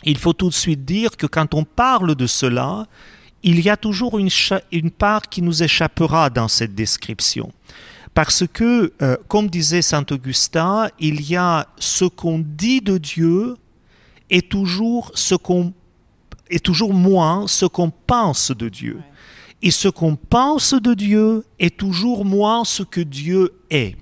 il 0.04 0.18
faut 0.18 0.34
tout 0.34 0.50
de 0.50 0.54
suite 0.56 0.86
dire 0.86 1.18
que 1.18 1.28
quand 1.28 1.54
on 1.54 1.64
parle 1.64 2.16
de 2.16 2.26
cela, 2.26 2.88
il 3.44 3.60
y 3.62 3.70
a 3.70 3.78
toujours 3.78 4.18
une, 4.18 4.30
une, 4.72 4.90
part 4.90 5.30
qui 5.30 5.44
nous 5.44 5.62
échappera 5.62 6.30
dans 6.32 6.48
cette 6.48 6.74
description. 6.74 7.52
Parce 8.14 8.46
que, 8.46 8.94
euh, 9.02 9.18
comme 9.28 9.50
disait 9.50 9.82
Saint 9.82 10.06
Augustin, 10.12 10.90
il 11.00 11.22
y 11.30 11.36
a 11.36 11.68
ce 11.78 12.06
qu'on 12.06 12.40
dit 12.40 12.82
de 12.82 12.98
Dieu 12.98 13.56
et 14.30 14.42
toujours 14.42 15.12
ce 15.16 15.36
qu'on 15.36 15.74
et 16.50 16.60
toujours 16.60 16.94
moins 16.94 17.48
ce 17.48 17.66
qu'on 17.66 17.90
pense 17.90 18.52
de 18.52 18.68
Dieu. 18.68 19.00
Et 19.62 19.72
ce 19.72 19.88
qu'on 19.88 20.16
pense 20.18 20.74
de 20.74 20.94
Dieu 20.94 21.46
est 21.60 21.78
toujours 21.78 22.26
moins 22.26 22.66
ce 22.66 22.84
que 22.84 23.00
Dieu 23.00 23.54
est. 23.70 23.96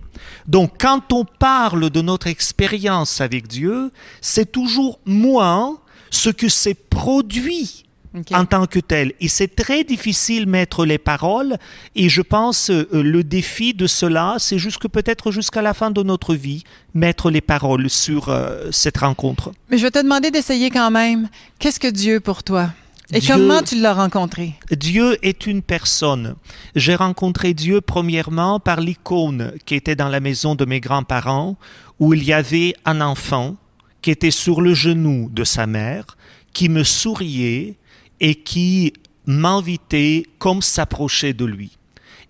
Donc 0.47 0.81
quand 0.81 1.13
on 1.13 1.25
parle 1.25 1.91
de 1.91 2.01
notre 2.01 2.27
expérience 2.27 3.21
avec 3.21 3.47
Dieu, 3.47 3.91
c'est 4.21 4.51
toujours 4.51 4.99
moins 5.05 5.77
ce 6.09 6.29
que 6.29 6.49
c'est 6.49 6.73
produit 6.73 7.85
en 8.33 8.45
tant 8.45 8.65
que 8.65 8.79
tel. 8.79 9.13
Et 9.19 9.27
c'est 9.27 9.55
très 9.55 9.83
difficile 9.83 10.47
mettre 10.47 10.85
les 10.85 10.97
paroles. 10.97 11.57
Et 11.95 12.09
je 12.09 12.21
pense 12.21 12.69
euh, 12.69 12.87
le 12.91 13.23
défi 13.23 13.73
de 13.73 13.87
cela, 13.87 14.35
c'est 14.39 14.59
jusque 14.59 14.87
peut-être 14.87 15.31
jusqu'à 15.31 15.61
la 15.61 15.73
fin 15.73 15.91
de 15.91 16.03
notre 16.03 16.35
vie, 16.35 16.63
mettre 16.93 17.29
les 17.29 17.41
paroles 17.41 17.89
sur 17.89 18.29
euh, 18.29 18.69
cette 18.71 18.97
rencontre. 18.97 19.51
Mais 19.69 19.77
je 19.77 19.83
vais 19.83 19.91
te 19.91 19.99
demander 19.99 20.31
d'essayer 20.31 20.69
quand 20.69 20.91
même. 20.91 21.29
Qu'est-ce 21.59 21.79
que 21.79 21.87
Dieu 21.87 22.19
pour 22.19 22.43
toi? 22.43 22.69
Et 23.11 23.21
comment 23.21 23.63
tu 23.63 23.79
l'as 23.79 23.95
rencontré? 23.95 24.53
Dieu 24.71 25.17
est 25.23 25.47
une 25.47 25.63
personne. 25.63 26.35
J'ai 26.75 26.93
rencontré 26.93 27.55
Dieu 27.55 27.81
premièrement 27.81 28.59
par 28.59 28.81
l'icône 28.81 29.53
qui 29.65 29.73
était 29.73 29.95
dans 29.95 30.09
la 30.09 30.19
maison 30.19 30.53
de 30.53 30.63
mes 30.63 30.79
grands-parents, 30.79 31.57
où 31.99 32.13
il 32.13 32.23
y 32.23 32.33
avait 32.33 32.75
un 32.85 33.01
enfant 33.01 33.55
qui 34.03 34.11
était 34.11 34.31
sur 34.31 34.61
le 34.61 34.75
genou 34.75 35.29
de 35.31 35.43
sa 35.43 35.65
mère, 35.65 36.17
qui 36.53 36.69
me 36.69 36.83
souriait 36.83 37.75
et 38.19 38.35
qui 38.35 38.93
m'invitait 39.25 40.23
comme 40.37 40.61
s'approcher 40.61 41.33
de 41.33 41.45
lui. 41.45 41.77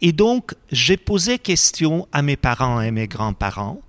Et 0.01 0.12
donc, 0.12 0.53
j'ai 0.72 0.98
posé 0.98 1.39
question 1.39 2.08
à 2.12 2.22
mes 2.22 2.38
parents 2.38 2.81
et 2.81 2.91
mes 2.91 3.08
grands-parents. 3.08 3.81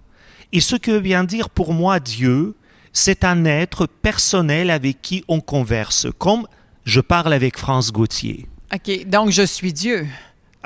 Et 0.52 0.60
ce 0.60 0.76
que 0.76 0.92
vient 0.92 1.24
dire 1.24 1.50
pour 1.50 1.72
moi 1.72 2.00
Dieu, 2.00 2.54
c'est 2.92 3.24
un 3.24 3.44
être 3.44 3.86
personnel 3.86 4.70
avec 4.70 5.00
qui 5.00 5.24
on 5.28 5.40
converse, 5.40 6.08
comme 6.18 6.46
je 6.84 7.00
parle 7.00 7.32
avec 7.32 7.56
France 7.56 7.92
Gauthier. 7.92 8.48
OK, 8.72 9.06
donc 9.06 9.30
je 9.30 9.42
suis 9.42 9.72
Dieu. 9.72 10.06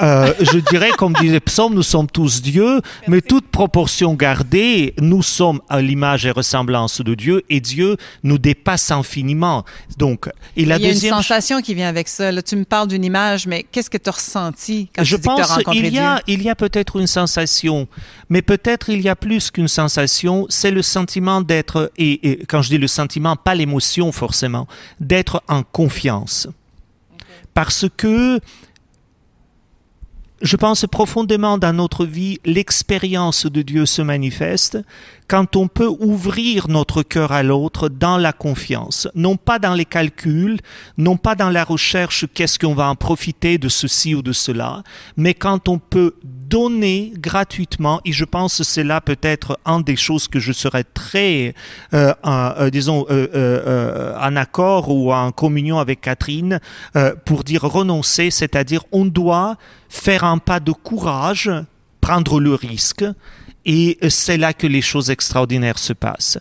Euh, 0.01 0.33
je 0.41 0.59
dirais, 0.59 0.91
comme 0.91 1.13
disait 1.13 1.39
Psaume, 1.39 1.73
nous 1.73 1.85
sommes 1.85 2.09
tous 2.09 2.43
Dieu, 2.43 2.81
mais 3.07 3.21
toute 3.21 3.47
proportion 3.47 4.15
gardée, 4.15 4.93
nous 4.99 5.23
sommes 5.23 5.61
à 5.69 5.81
l'image 5.81 6.27
et 6.27 6.33
ressemblance 6.33 7.01
de 7.01 7.15
Dieu, 7.15 7.45
et 7.49 7.61
Dieu 7.61 7.97
nous 8.25 8.39
dépasse 8.39 8.91
infiniment. 8.91 9.65
Donc, 9.97 10.29
et 10.57 10.65
la 10.65 10.79
il 10.79 10.83
y 10.83 10.87
a 10.87 10.91
une 10.91 10.99
sensation 10.99 11.61
qui 11.61 11.75
vient 11.75 11.89
avec 11.89 12.09
ça. 12.09 12.33
Là, 12.33 12.43
tu 12.43 12.57
me 12.57 12.65
parles 12.65 12.89
d'une 12.89 13.05
image, 13.05 13.47
mais 13.47 13.63
qu'est-ce 13.63 13.89
que 13.89 13.99
tu 13.99 14.09
as 14.09 14.13
ressenti 14.13 14.89
quand 14.95 15.05
je 15.05 15.15
tu 15.15 15.23
dis 15.23 15.29
pense 15.29 15.41
que 15.41 15.45
as 15.45 15.55
rencontré 15.55 15.79
il 15.79 15.95
y 15.95 15.99
a, 16.01 16.21
Il 16.27 16.43
y 16.43 16.51
a 16.51 16.57
peut-être 16.57 16.97
une 16.97 17.07
sensation, 17.07 17.87
mais 18.29 18.43
peut-être 18.43 18.89
il 18.89 19.01
y 19.01 19.09
a 19.09 19.15
plus 19.15 19.53
qu'une 19.53 19.69
sensation. 19.69 20.47
C'est 20.49 20.73
le 20.73 20.83
sentiment 20.83 21.41
d'être, 21.41 21.93
et, 21.97 22.31
et, 22.31 22.47
quand 22.47 22.63
je 22.63 22.71
dis 22.71 22.79
le 22.79 22.89
sentiment, 22.89 23.37
pas 23.37 23.55
l'émotion 23.55 24.11
forcément, 24.11 24.67
d'être 24.99 25.41
en 25.47 25.63
confiance. 25.63 26.49
Parce 27.55 27.87
que 27.97 28.41
je 30.45 30.57
pense 30.57 30.87
profondément 30.87 31.57
dans 31.57 31.73
notre 31.73 32.05
vie, 32.05 32.39
l'expérience 32.45 33.47
de 33.47 33.63
Dieu 33.63 33.87
se 33.87 34.03
manifeste 34.03 34.79
quand 35.27 35.57
on 35.57 35.69
peut 35.69 35.89
ouvrir 36.01 36.69
notre 36.69 37.03
cœur 37.03 37.33
à 37.33 37.43
l'autre 37.43 37.89
dans 37.89 38.19
la 38.19 38.35
confiance, 38.35 39.09
non 39.15 39.37
pas 39.37 39.59
dans 39.59 39.73
les 39.73 39.87
calculs, 39.87 40.59
non 40.99 41.17
pas 41.17 41.35
dans 41.35 41.49
la 41.49 41.65
recherche 41.65 42.27
qu'est-ce 42.35 42.59
qu'on 42.59 42.75
va 42.75 42.91
en 42.91 42.95
profiter 42.95 43.57
de 43.57 43.71
ceci 43.71 44.15
ou 44.15 44.21
de 44.21 44.33
cela, 44.33 44.83
mais 45.17 45.33
quand 45.33 45.67
on 45.67 45.79
peut 45.79 46.15
donner 46.55 47.13
gratuitement, 47.17 48.01
et 48.05 48.13
je 48.13 48.25
pense 48.25 48.59
que 48.59 48.63
c'est 48.63 48.85
là 48.85 49.01
peut-être 49.01 49.59
un 49.65 49.81
des 49.81 49.97
choses 49.97 50.29
que 50.29 50.39
je 50.39 50.53
serais 50.53 50.85
très, 50.85 51.53
euh, 51.93 52.15
euh, 52.25 52.71
disons, 52.71 53.07
euh, 53.11 54.17
en 54.17 54.37
accord 54.37 54.89
ou 54.89 55.13
en 55.13 55.33
communion 55.33 55.81
avec 55.81 56.01
Catherine, 56.03 56.61
pour 57.25 57.43
dire 57.43 57.63
renoncer, 57.63 58.31
c'est-à-dire 58.31 58.85
on 58.93 59.05
doit 59.05 59.57
faire 59.89 60.23
un 60.23 60.39
pas 60.39 60.61
de 60.61 60.71
courage, 60.71 61.51
prendre 62.01 62.39
le 62.39 62.55
risque, 62.55 63.05
et 63.65 63.99
c'est 64.09 64.37
là 64.37 64.53
que 64.53 64.69
les 64.69 64.83
choses 64.83 65.11
extraordinaires 65.11 65.81
se 65.81 65.93
passent. 65.93 66.39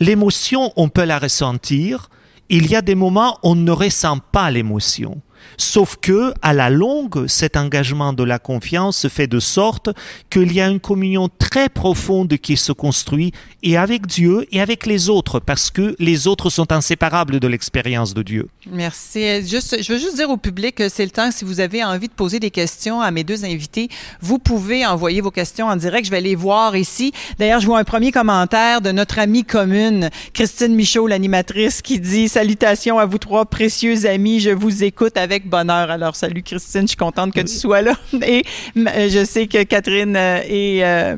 L'émotion, 0.00 0.72
on 0.74 0.88
peut 0.88 1.04
la 1.04 1.20
ressentir. 1.20 2.10
Il 2.48 2.66
y 2.68 2.74
a 2.74 2.82
des 2.82 2.96
moments 2.96 3.34
où 3.44 3.50
on 3.50 3.54
ne 3.54 3.70
ressent 3.70 4.18
pas 4.32 4.50
l'émotion. 4.50 5.22
Sauf 5.56 5.96
que, 6.00 6.32
à 6.42 6.52
la 6.52 6.70
longue, 6.70 7.26
cet 7.26 7.56
engagement 7.56 8.12
de 8.12 8.24
la 8.24 8.38
confiance 8.38 9.08
fait 9.08 9.26
de 9.26 9.40
sorte 9.40 9.90
qu'il 10.30 10.52
y 10.52 10.60
a 10.60 10.68
une 10.68 10.80
communion 10.80 11.28
très 11.38 11.68
profonde 11.68 12.36
qui 12.38 12.56
se 12.56 12.72
construit 12.72 13.32
et 13.62 13.76
avec 13.76 14.06
Dieu 14.06 14.46
et 14.50 14.60
avec 14.60 14.86
les 14.86 15.08
autres, 15.08 15.40
parce 15.40 15.70
que 15.70 15.94
les 15.98 16.26
autres 16.26 16.50
sont 16.50 16.72
inséparables 16.72 17.40
de 17.40 17.48
l'expérience 17.48 18.14
de 18.14 18.22
Dieu. 18.22 18.48
Merci. 18.70 19.20
Je 19.42 19.92
veux 19.92 19.98
juste 19.98 20.16
dire 20.16 20.30
au 20.30 20.36
public 20.36 20.76
que 20.76 20.88
c'est 20.88 21.04
le 21.04 21.10
temps, 21.10 21.30
si 21.30 21.44
vous 21.44 21.60
avez 21.60 21.84
envie 21.84 22.08
de 22.08 22.12
poser 22.12 22.40
des 22.40 22.50
questions 22.50 23.00
à 23.00 23.10
mes 23.10 23.24
deux 23.24 23.44
invités, 23.44 23.88
vous 24.20 24.38
pouvez 24.38 24.84
envoyer 24.86 25.20
vos 25.20 25.30
questions 25.30 25.66
en 25.66 25.76
direct. 25.76 26.06
Je 26.06 26.10
vais 26.10 26.20
les 26.20 26.34
voir 26.34 26.76
ici. 26.76 27.12
D'ailleurs, 27.38 27.60
je 27.60 27.66
vois 27.66 27.78
un 27.78 27.84
premier 27.84 28.12
commentaire 28.12 28.80
de 28.80 28.90
notre 28.90 29.18
amie 29.18 29.44
commune, 29.44 30.10
Christine 30.32 30.74
Michaud, 30.74 31.06
l'animatrice, 31.06 31.82
qui 31.82 32.00
dit 32.00 32.28
Salutations 32.28 32.98
à 32.98 33.06
vous 33.06 33.18
trois 33.18 33.44
précieux 33.46 34.06
amis, 34.06 34.40
je 34.40 34.50
vous 34.50 34.84
écoute 34.84 35.16
avec 35.16 35.41
bonheur. 35.44 35.90
Alors, 35.90 36.16
salut 36.16 36.42
Christine, 36.42 36.82
je 36.82 36.88
suis 36.88 36.96
contente 36.96 37.32
que 37.32 37.40
tu 37.40 37.54
sois 37.54 37.82
là. 37.82 37.94
Et 38.26 38.44
je 38.74 39.24
sais 39.24 39.46
que 39.46 39.62
Catherine 39.62 40.16
euh, 40.16 40.40
et 40.46 40.84
euh, 40.84 41.16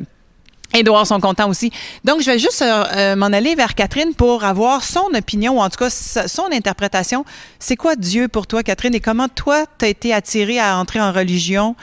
Édouard 0.75 1.07
sont 1.07 1.21
contents 1.21 1.49
aussi. 1.49 1.71
Donc, 2.04 2.21
je 2.21 2.26
vais 2.26 2.38
juste 2.38 2.62
euh, 2.62 3.16
m'en 3.16 3.26
aller 3.26 3.54
vers 3.54 3.75
Catherine 3.75 4.14
pour 4.14 4.45
avoir 4.45 4.83
son 4.83 5.09
opinion, 5.14 5.59
ou 5.59 5.61
en 5.61 5.71
tout 5.71 5.78
cas 5.78 5.90
son 5.90 6.49
interprétation. 6.52 7.25
C'est 7.59 7.76
quoi 7.76 7.97
Dieu 7.97 8.28
pour 8.28 8.47
toi, 8.47 8.62
Catherine, 8.62 8.95
et 8.95 9.00
comment 9.00 9.28
toi, 9.28 9.66
tu 9.78 9.85
as 9.85 9.88
été 9.88 10.12
attirée 10.12 10.59
à 10.59 10.76
entrer 10.78 11.00
en 11.00 11.12
religion? 11.12 11.76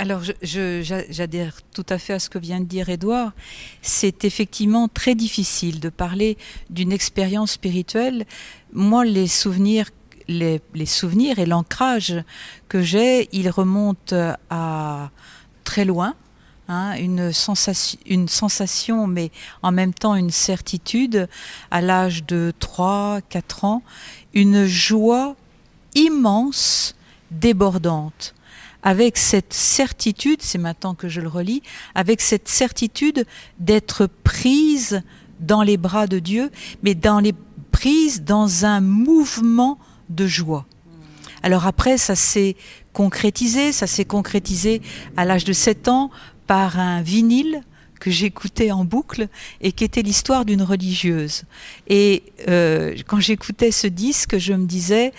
Alors, 0.00 0.22
j'adhère 0.42 1.54
tout 1.74 1.86
à 1.88 1.98
fait 1.98 2.12
à 2.12 2.18
ce 2.20 2.30
que 2.30 2.38
vient 2.38 2.60
de 2.60 2.66
dire 2.66 2.88
Édouard. 2.88 3.32
C'est 3.82 4.24
effectivement 4.24 4.86
très 4.86 5.16
difficile 5.16 5.80
de 5.80 5.88
parler 5.88 6.38
d'une 6.70 6.92
expérience 6.92 7.52
spirituelle. 7.52 8.24
Moi, 8.72 9.04
les 9.04 9.26
souvenirs 9.26 9.90
les, 10.28 10.60
souvenirs 10.86 11.38
et 11.38 11.46
l'ancrage 11.46 12.22
que 12.68 12.82
j'ai, 12.82 13.28
ils 13.32 13.50
remontent 13.50 14.34
à 14.50 15.10
très 15.64 15.84
loin. 15.84 16.14
Hein, 16.70 16.96
une, 16.98 17.32
sensation, 17.32 17.98
une 18.04 18.28
sensation, 18.28 19.06
mais 19.06 19.30
en 19.62 19.72
même 19.72 19.94
temps 19.94 20.14
une 20.14 20.30
certitude, 20.30 21.26
à 21.70 21.80
l'âge 21.80 22.24
de 22.26 22.52
3, 22.58 23.20
4 23.30 23.64
ans, 23.64 23.82
une 24.34 24.66
joie 24.66 25.34
immense, 25.94 26.94
débordante, 27.30 28.34
avec 28.82 29.16
cette 29.16 29.54
certitude, 29.54 30.42
c'est 30.42 30.58
maintenant 30.58 30.94
que 30.94 31.08
je 31.08 31.22
le 31.22 31.28
relis, 31.28 31.62
avec 31.94 32.20
cette 32.20 32.48
certitude 32.48 33.24
d'être 33.58 34.06
prise 34.06 35.02
dans 35.40 35.62
les 35.62 35.78
bras 35.78 36.06
de 36.06 36.18
Dieu, 36.18 36.50
mais 36.82 36.94
dans 36.94 37.20
les 37.20 37.32
prise 37.70 38.22
dans 38.24 38.64
un 38.64 38.80
mouvement 38.80 39.78
de 40.10 40.26
joie. 40.26 40.66
Alors 41.42 41.66
après, 41.66 41.98
ça 41.98 42.14
s'est 42.14 42.56
concrétisé, 42.92 43.72
ça 43.72 43.86
s'est 43.86 44.04
concrétisé 44.04 44.82
à 45.16 45.24
l'âge 45.24 45.44
de 45.44 45.52
7 45.52 45.88
ans 45.88 46.10
par 46.46 46.78
un 46.78 47.02
vinyle 47.02 47.62
que 48.00 48.10
j'écoutais 48.10 48.70
en 48.70 48.84
boucle 48.84 49.28
et 49.60 49.72
qui 49.72 49.84
était 49.84 50.02
l'histoire 50.02 50.44
d'une 50.44 50.62
religieuse. 50.62 51.42
Et 51.88 52.22
euh, 52.48 52.94
quand 53.06 53.20
j'écoutais 53.20 53.70
ce 53.70 53.86
disque, 53.86 54.38
je 54.38 54.52
me 54.52 54.66
disais, 54.66 55.12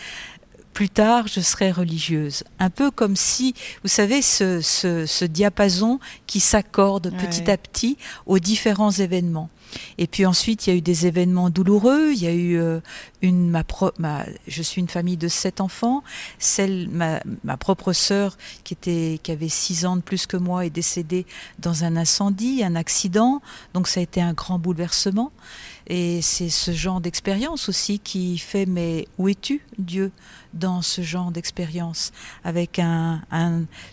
plus 0.74 0.90
tard, 0.90 1.28
je 1.28 1.42
serai 1.42 1.72
religieuse. 1.72 2.44
Un 2.58 2.70
peu 2.70 2.90
comme 2.90 3.16
si, 3.16 3.54
vous 3.84 3.90
savez, 3.90 4.22
ce, 4.22 4.62
ce, 4.62 5.06
ce 5.06 5.26
diapason 5.26 6.00
qui 6.26 6.40
s'accorde 6.40 7.14
petit 7.18 7.52
à 7.52 7.58
petit 7.58 7.98
aux 8.26 8.40
différents 8.40 8.92
événements. 8.92 9.50
Et 9.98 10.08
puis 10.08 10.26
ensuite, 10.26 10.68
il 10.68 10.70
y 10.72 10.74
a 10.74 10.76
eu 10.78 10.82
des 10.82 11.06
événements 11.06 11.50
douloureux. 11.50 12.12
Il 12.14 12.22
y 12.24 12.28
a 12.28 12.34
eu 12.34 12.58
euh, 12.58 12.80
une, 13.22 13.50
ma, 13.50 13.64
ma, 13.98 14.26
je 14.48 14.62
suis 14.62 14.82
une 14.82 14.88
famille 14.88 15.18
de 15.18 15.28
sept 15.28 15.62
enfants. 15.62 16.04
Celle, 16.38 16.90
ma, 16.90 17.22
ma 17.44 17.58
propre 17.58 17.94
sœur, 17.94 18.38
qui 18.64 18.74
était, 18.74 19.20
qui 19.22 19.32
avait 19.32 19.50
six 19.50 19.86
ans 19.86 19.96
de 19.96 20.02
plus 20.02 20.26
que 20.26 20.38
moi, 20.38 20.66
est 20.66 20.70
décédée 20.70 21.26
dans 21.60 21.84
un 21.84 21.96
incendie, 21.96 22.64
un 22.64 22.76
accident. 22.76 23.42
Donc 23.74 23.88
ça 23.88 24.00
a 24.00 24.04
été 24.04 24.22
un 24.22 24.34
grand 24.34 24.60
bouleversement. 24.60 25.32
Et 25.88 26.22
c'est 26.22 26.50
ce 26.50 26.72
genre 26.72 27.02
d'expérience 27.02 27.68
aussi 27.68 27.98
qui 27.98 28.38
fait, 28.38 28.68
mais 28.68 29.08
où 29.18 29.28
es-tu, 29.28 29.66
Dieu, 29.80 30.12
dans 30.54 30.84
ce 30.84 31.02
genre 31.02 31.32
d'expérience? 31.32 32.12
Avec 32.44 32.78
un, 32.78 33.22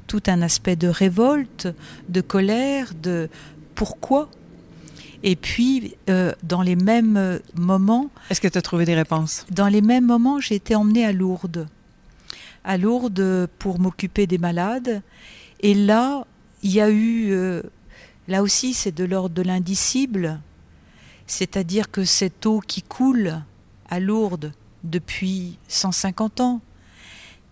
tout 0.06 0.22
un 0.26 0.42
aspect 0.42 0.76
de 0.76 0.88
révolte, 0.88 1.68
de 2.10 2.20
colère, 2.20 2.92
de 3.02 3.30
pourquoi 3.74 4.28
et 5.22 5.36
puis, 5.36 5.96
euh, 6.08 6.32
dans 6.42 6.62
les 6.62 6.76
mêmes 6.76 7.40
moments... 7.54 8.10
Est-ce 8.30 8.40
que 8.40 8.48
tu 8.48 8.58
as 8.58 8.62
trouvé 8.62 8.84
des 8.84 8.94
réponses? 8.94 9.46
Dans 9.50 9.68
les 9.68 9.80
mêmes 9.80 10.06
moments, 10.06 10.40
j'ai 10.40 10.54
été 10.54 10.74
emmenée 10.74 11.04
à 11.04 11.12
Lourdes. 11.12 11.68
À 12.64 12.76
Lourdes 12.76 13.48
pour 13.58 13.78
m'occuper 13.78 14.26
des 14.26 14.38
malades. 14.38 15.02
Et 15.60 15.74
là, 15.74 16.26
il 16.62 16.72
y 16.72 16.80
a 16.80 16.90
eu... 16.90 17.30
Euh, 17.30 17.62
là 18.28 18.42
aussi, 18.42 18.74
c'est 18.74 18.94
de 18.94 19.04
l'ordre 19.04 19.34
de 19.34 19.42
l'indicible. 19.42 20.40
C'est-à-dire 21.26 21.90
que 21.90 22.04
cette 22.04 22.46
eau 22.46 22.60
qui 22.60 22.82
coule 22.82 23.42
à 23.88 24.00
Lourdes 24.00 24.52
depuis 24.84 25.58
150 25.68 26.40
ans, 26.40 26.60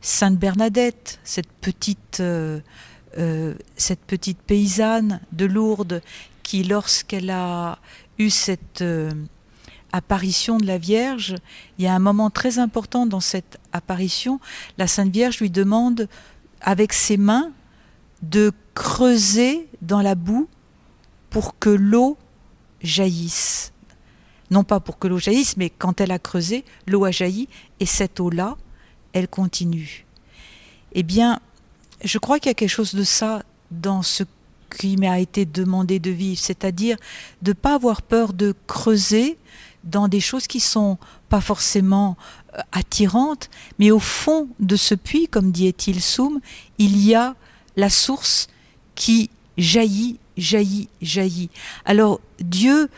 Sainte 0.00 0.38
Bernadette, 0.38 1.18
cette 1.24 1.50
petite, 1.60 2.20
euh, 2.20 2.60
euh, 3.18 3.54
cette 3.76 4.00
petite 4.00 4.38
paysanne 4.38 5.20
de 5.32 5.46
Lourdes 5.46 6.02
qui, 6.44 6.62
lorsqu'elle 6.62 7.30
a 7.30 7.78
eu 8.18 8.30
cette 8.30 8.82
euh, 8.82 9.10
apparition 9.92 10.58
de 10.58 10.66
la 10.66 10.78
Vierge, 10.78 11.34
il 11.78 11.84
y 11.84 11.88
a 11.88 11.94
un 11.94 11.98
moment 11.98 12.30
très 12.30 12.60
important 12.60 13.06
dans 13.06 13.18
cette 13.18 13.58
apparition. 13.72 14.38
La 14.78 14.86
Sainte 14.86 15.10
Vierge 15.10 15.40
lui 15.40 15.50
demande, 15.50 16.08
avec 16.60 16.92
ses 16.92 17.16
mains, 17.16 17.50
de 18.22 18.52
creuser 18.74 19.68
dans 19.82 20.02
la 20.02 20.14
boue 20.14 20.48
pour 21.30 21.58
que 21.58 21.70
l'eau 21.70 22.16
jaillisse. 22.80 23.72
Non 24.50 24.62
pas 24.62 24.78
pour 24.78 24.98
que 24.98 25.08
l'eau 25.08 25.18
jaillisse, 25.18 25.56
mais 25.56 25.70
quand 25.70 26.00
elle 26.00 26.12
a 26.12 26.18
creusé, 26.18 26.64
l'eau 26.86 27.04
a 27.04 27.10
jailli, 27.10 27.48
et 27.80 27.86
cette 27.86 28.20
eau-là, 28.20 28.56
elle 29.12 29.28
continue. 29.28 30.06
Eh 30.92 31.02
bien, 31.02 31.40
je 32.04 32.18
crois 32.18 32.38
qu'il 32.38 32.50
y 32.50 32.50
a 32.50 32.54
quelque 32.54 32.68
chose 32.68 32.94
de 32.94 33.04
ça 33.04 33.42
dans 33.70 34.02
ce 34.02 34.24
qui 34.78 34.96
m'a 34.96 35.18
été 35.20 35.44
demandé 35.44 35.98
de 35.98 36.10
vivre, 36.10 36.40
c'est-à-dire 36.40 36.96
de 37.42 37.50
ne 37.50 37.54
pas 37.54 37.74
avoir 37.74 38.02
peur 38.02 38.32
de 38.32 38.54
creuser 38.66 39.38
dans 39.84 40.08
des 40.08 40.20
choses 40.20 40.46
qui 40.46 40.60
sont 40.60 40.98
pas 41.28 41.40
forcément 41.40 42.16
euh, 42.54 42.60
attirantes, 42.72 43.50
mais 43.78 43.90
au 43.90 43.98
fond 43.98 44.48
de 44.60 44.76
ce 44.76 44.94
puits, 44.94 45.28
comme 45.28 45.52
dit 45.52 45.66
Etil 45.66 46.00
Soum, 46.00 46.40
il 46.78 46.96
y 46.98 47.14
a 47.14 47.34
la 47.76 47.90
source 47.90 48.48
qui 48.94 49.30
jaillit, 49.58 50.18
jaillit, 50.36 50.88
jaillit. 51.02 51.50
Alors 51.84 52.20
Dieu, 52.40 52.88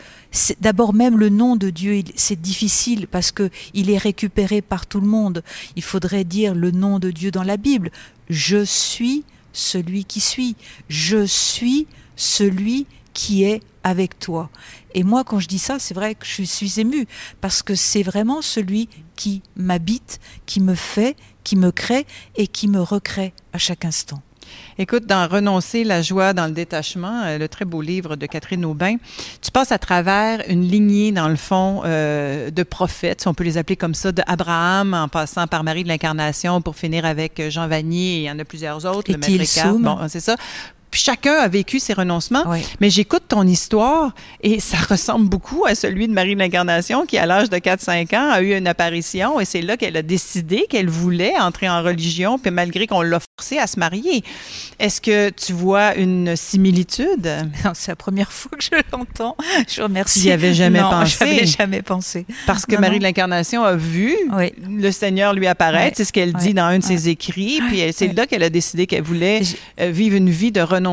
d'abord 0.61 0.95
même 0.95 1.19
le 1.19 1.29
nom 1.29 1.57
de 1.57 1.71
Dieu, 1.71 2.03
c'est 2.15 2.41
difficile 2.41 3.09
parce 3.09 3.33
que 3.33 3.51
il 3.75 3.91
est 3.91 3.99
récupéré 3.99 4.63
par 4.63 4.87
tout 4.87 5.01
le 5.01 5.07
monde. 5.07 5.43
Il 5.77 5.83
faudrait 5.83 6.25
dire 6.25 6.55
le 6.55 6.71
nom 6.71 6.99
de 6.99 7.11
Dieu 7.11 7.31
dans 7.31 7.43
la 7.43 7.57
Bible. 7.57 7.91
Je 8.29 8.65
suis 8.65 9.25
celui 9.57 10.05
qui 10.05 10.21
suit. 10.21 10.57
Je 10.89 11.25
suis 11.27 11.87
celui 12.15 12.87
qui 13.13 13.45
est 13.45 13.63
avec 13.83 14.19
toi. 14.19 14.51
Et 14.95 15.03
moi, 15.05 15.25
quand 15.25 15.39
je 15.39 15.49
dis 15.49 15.59
ça, 15.59 15.79
c'est 15.79 15.95
vrai 15.95 16.15
que 16.15 16.27
je 16.27 16.43
suis 16.43 16.81
émue, 16.81 17.07
parce 17.41 17.63
que 17.63 17.75
c'est 17.75 18.03
vraiment 18.03 18.43
celui 18.43 18.89
qui 19.15 19.43
m'habite, 19.57 20.21
qui 20.45 20.61
me 20.61 20.75
fait, 20.75 21.17
qui 21.45 21.57
me 21.57 21.71
crée 21.71 22.07
et 22.37 22.47
qui 22.47 22.69
me 22.69 22.81
recrée 22.81 23.33
à 23.53 23.59
chaque 23.59 23.85
instant. 23.85 24.23
Écoute, 24.79 25.07
dans 25.07 25.27
Renoncer 25.29 25.85
la 25.85 26.03
joie 26.03 26.33
dans 26.33 26.47
le 26.47 26.53
détachement, 26.53 27.23
euh, 27.25 27.39
le 27.39 27.49
très 27.49 27.65
beau 27.65 27.81
livre 27.81 28.17
de 28.17 28.27
Catherine 28.27 28.65
Aubin, 28.65 28.97
tu 29.43 29.51
passes 29.51 29.73
à 29.73 29.79
travers 29.79 30.43
une 30.49 30.63
lignée, 30.63 31.13
dans 31.13 31.29
le 31.29 31.37
fond, 31.37 31.83
euh, 31.85 32.51
de 32.51 32.63
prophètes, 32.63 33.23
si 33.23 33.29
on 33.29 33.35
peut 33.35 33.45
les 33.45 33.59
appeler 33.59 33.77
comme 33.77 33.95
ça, 33.95 34.13
de 34.13 34.23
Abraham, 34.27 34.95
en 34.95 35.09
passant 35.09 35.47
par 35.47 35.65
Marie 35.65 35.83
de 35.83 35.89
l'Incarnation, 35.89 36.61
pour 36.61 36.77
finir 36.77 37.05
avec 37.05 37.43
Jean 37.49 37.69
Vanier, 37.69 38.17
et 38.17 38.19
il 38.19 38.25
y 38.25 38.31
en 38.31 38.39
a 38.39 38.45
plusieurs 38.45 38.85
autres, 38.85 39.11
et 39.11 39.15
le 39.15 39.19
Maître 39.19 39.79
Bon, 39.79 39.99
c'est 40.09 40.21
ça 40.21 40.37
chacun 40.97 41.35
a 41.35 41.49
vécu 41.49 41.79
ses 41.79 41.93
renoncements. 41.93 42.45
Oui. 42.47 42.61
Mais 42.81 42.91
j'écoute 42.91 43.23
ton 43.29 43.47
histoire 43.47 44.15
et 44.43 44.61
ça 44.61 44.77
ressemble 44.91 45.29
beaucoup 45.29 45.65
à 45.67 45.75
celui 45.75 46.09
de 46.09 46.13
Marie 46.13 46.35
de 46.35 46.41
l'Incarnation 46.41 47.07
qui, 47.07 47.19
à 47.19 47.27
l'âge 47.27 47.51
de 47.51 47.57
4-5 47.57 48.17
ans, 48.17 48.31
a 48.33 48.41
eu 48.43 48.57
une 48.57 48.67
apparition 48.67 49.39
et 49.41 49.45
c'est 49.45 49.63
là 49.63 49.77
qu'elle 49.77 49.97
a 49.97 50.03
décidé 50.03 50.67
qu'elle 50.69 50.89
voulait 50.89 51.39
entrer 51.39 51.69
en 51.69 51.83
religion, 51.83 52.39
puis 52.39 52.51
malgré 52.51 52.87
qu'on 52.87 53.03
l'a 53.03 53.19
forcée 53.39 53.59
à 53.59 53.67
se 53.67 53.79
marier. 53.79 54.25
Est-ce 54.79 55.01
que 55.01 55.31
tu 55.31 55.53
vois 55.53 55.95
une 55.97 56.35
similitude? 56.37 57.31
C'est 57.75 57.93
la 57.93 57.97
première 57.97 58.33
fois 58.33 58.51
que 58.59 58.65
je 58.65 58.71
l'entends. 58.93 59.37
Je 59.69 59.83
remercie. 59.83 60.21
N'y 60.27 60.31
avais 60.33 60.55
jamais 60.55 60.81
non, 60.81 60.91
pensé? 60.91 61.45
jamais 61.47 61.83
pensé. 61.83 62.27
Parce 62.47 62.65
que 62.67 62.75
Non, 62.75 62.81
Marie 62.81 62.93
non. 62.95 62.99
de 62.99 63.03
l'Incarnation 63.05 63.65
a 63.65 63.75
vu 63.77 64.15
Oui. 64.33 64.53
le 64.69 64.91
Seigneur 64.91 65.33
lui 65.35 65.47
apparaître. 65.47 65.97
C'est 65.97 66.05
ce 66.05 66.13
qu'elle 66.13 66.33
dit 66.33 66.55
dans 66.55 66.65
un 66.65 66.79
de 66.79 66.85
ses 66.85 67.09
écrits. 67.09 67.61
Puis 67.69 67.83
c'est 67.93 68.13
là 68.15 68.27
qu'elle 68.27 68.43
a 68.43 68.51
décidé 68.51 68.87
qu'elle 68.87 69.03
voulait 69.03 69.43
euh, 69.81 69.91
vivre 69.91 70.17
une 70.17 70.31
vie 70.31 70.53
de 70.53 70.61
renoncement, 70.61 70.86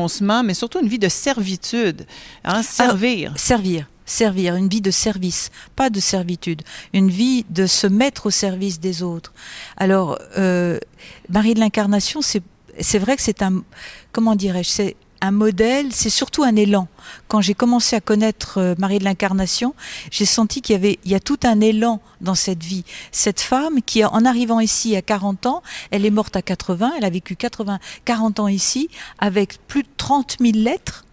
mais 0.44 0.54
surtout 0.54 0.80
une 0.80 0.88
vie 0.88 0.98
de 0.98 1.08
servitude. 1.08 2.06
Hein, 2.44 2.62
servir. 2.62 3.32
Servir. 3.36 3.88
Servir, 4.06 4.56
une 4.56 4.68
vie 4.68 4.82
de 4.82 4.90
service, 4.90 5.50
pas 5.76 5.88
de 5.88 5.98
servitude, 5.98 6.60
une 6.92 7.08
vie 7.08 7.46
de 7.48 7.66
se 7.66 7.86
mettre 7.86 8.26
au 8.26 8.30
service 8.30 8.78
des 8.78 9.02
autres. 9.02 9.32
Alors, 9.78 10.18
euh, 10.36 10.78
Marie 11.30 11.54
de 11.54 11.60
l'Incarnation, 11.60 12.20
c'est 12.20 12.98
vrai 12.98 13.16
que 13.16 13.22
c'est 13.22 13.40
un, 13.40 13.62
comment 14.12 14.34
dirais-je, 14.34 14.68
c'est 14.68 14.96
un 15.24 15.30
modèle, 15.30 15.92
c'est 15.92 16.10
surtout 16.10 16.42
un 16.42 16.54
élan. 16.54 16.86
Quand 17.28 17.40
j'ai 17.40 17.54
commencé 17.54 17.96
à 17.96 18.00
connaître 18.00 18.58
euh, 18.58 18.74
Marie 18.78 18.98
de 18.98 19.04
l'Incarnation, 19.04 19.74
j'ai 20.10 20.26
senti 20.26 20.60
qu'il 20.60 20.74
y 20.74 20.76
avait, 20.76 20.98
il 21.04 21.10
y 21.10 21.14
a 21.14 21.20
tout 21.20 21.38
un 21.44 21.60
élan 21.60 22.00
dans 22.20 22.34
cette 22.34 22.62
vie. 22.62 22.84
Cette 23.10 23.40
femme 23.40 23.80
qui, 23.80 24.04
en 24.04 24.24
arrivant 24.24 24.60
ici 24.60 24.94
à 24.96 25.02
40 25.02 25.46
ans, 25.46 25.62
elle 25.90 26.04
est 26.04 26.10
morte 26.10 26.36
à 26.36 26.42
80, 26.42 26.92
elle 26.98 27.04
a 27.06 27.10
vécu 27.10 27.36
80, 27.36 27.78
40 28.04 28.40
ans 28.40 28.48
ici, 28.48 28.90
avec 29.18 29.66
plus 29.66 29.82
de 29.82 29.88
30 29.96 30.36
000 30.40 30.52
lettres. 30.56 31.03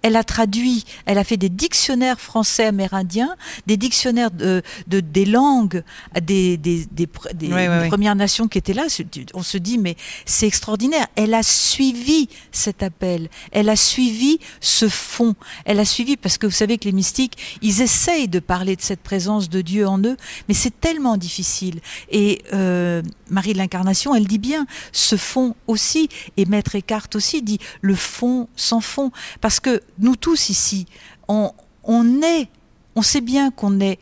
Elle 0.00 0.16
a 0.16 0.24
traduit, 0.24 0.84
elle 1.06 1.18
a 1.18 1.24
fait 1.24 1.36
des 1.36 1.48
dictionnaires 1.50 2.20
français 2.20 2.66
amérindiens, 2.66 3.36
des 3.66 3.76
dictionnaires 3.76 4.30
de, 4.30 4.62
de- 4.86 5.00
des 5.00 5.24
langues 5.26 5.82
des, 6.20 6.56
des, 6.56 6.86
des, 6.90 7.08
des-. 7.34 7.88
Premières 7.88 8.14
Nations 8.16 8.48
qui 8.48 8.58
étaient 8.58 8.72
là. 8.72 8.86
On 9.34 9.42
se 9.42 9.58
dit, 9.58 9.76
mais 9.78 9.96
c'est 10.24 10.46
extraordinaire. 10.46 11.06
Elle 11.16 11.34
a 11.34 11.42
suivi 11.42 12.28
cet 12.52 12.82
appel. 12.82 13.28
Elle 13.50 13.68
a 13.68 13.76
suivi 13.76 14.38
ce 14.60 14.88
fond. 14.88 15.34
Elle 15.64 15.78
a 15.80 15.84
suivi, 15.84 16.16
parce 16.16 16.38
que 16.38 16.46
vous 16.46 16.52
savez 16.52 16.78
que 16.78 16.84
les 16.84 16.92
mystiques, 16.92 17.36
ils 17.60 17.82
essayent 17.82 18.28
de 18.28 18.38
parler 18.38 18.76
de 18.76 18.82
cette 18.82 19.00
présence 19.02 19.48
de 19.50 19.60
Dieu 19.60 19.86
en 19.86 19.98
eux, 20.02 20.16
mais 20.48 20.54
c'est 20.54 20.78
tellement 20.80 21.16
difficile. 21.16 21.80
Et 22.10 22.42
euh, 22.52 23.02
Marie 23.28 23.52
de 23.52 23.58
l'Incarnation, 23.58 24.14
elle 24.14 24.26
dit 24.26 24.38
bien, 24.38 24.66
ce 24.92 25.16
fond 25.16 25.54
aussi, 25.66 26.08
et 26.36 26.44
Maître 26.46 26.74
Eckhart 26.76 27.08
aussi 27.14 27.42
dit, 27.42 27.58
le 27.80 27.94
fond 27.94 28.48
sans 28.56 28.80
fond. 28.80 29.10
Parce 29.40 29.60
que 29.60 29.81
nous 29.98 30.16
tous 30.16 30.48
ici, 30.48 30.86
on, 31.28 31.52
on 31.84 32.22
est, 32.22 32.48
on 32.94 33.02
sait 33.02 33.20
bien 33.20 33.50
qu'on 33.50 33.80
est 33.80 33.98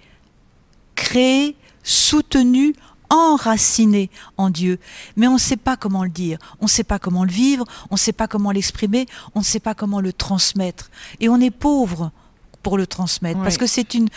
créé, 0.94 1.56
soutenu, 1.82 2.74
enraciné 3.10 4.10
en 4.36 4.50
Dieu. 4.50 4.78
Mais 5.16 5.26
on 5.26 5.34
ne 5.34 5.38
sait 5.38 5.56
pas 5.56 5.76
comment 5.76 6.04
le 6.04 6.10
dire, 6.10 6.38
on 6.60 6.64
ne 6.64 6.70
sait 6.70 6.84
pas 6.84 6.98
comment 6.98 7.24
le 7.24 7.30
vivre, 7.30 7.64
on 7.90 7.94
ne 7.94 7.98
sait 7.98 8.12
pas 8.12 8.28
comment 8.28 8.52
l'exprimer, 8.52 9.06
on 9.34 9.40
ne 9.40 9.44
sait 9.44 9.60
pas 9.60 9.74
comment 9.74 10.00
le 10.00 10.12
transmettre. 10.12 10.90
Et 11.18 11.28
on 11.28 11.40
est 11.40 11.50
pauvre 11.50 12.12
pour 12.62 12.78
le 12.78 12.86
transmettre. 12.86 13.38
Oui. 13.38 13.44
Parce 13.44 13.58
que 13.58 13.66
c'est 13.66 13.94
une. 13.94 14.08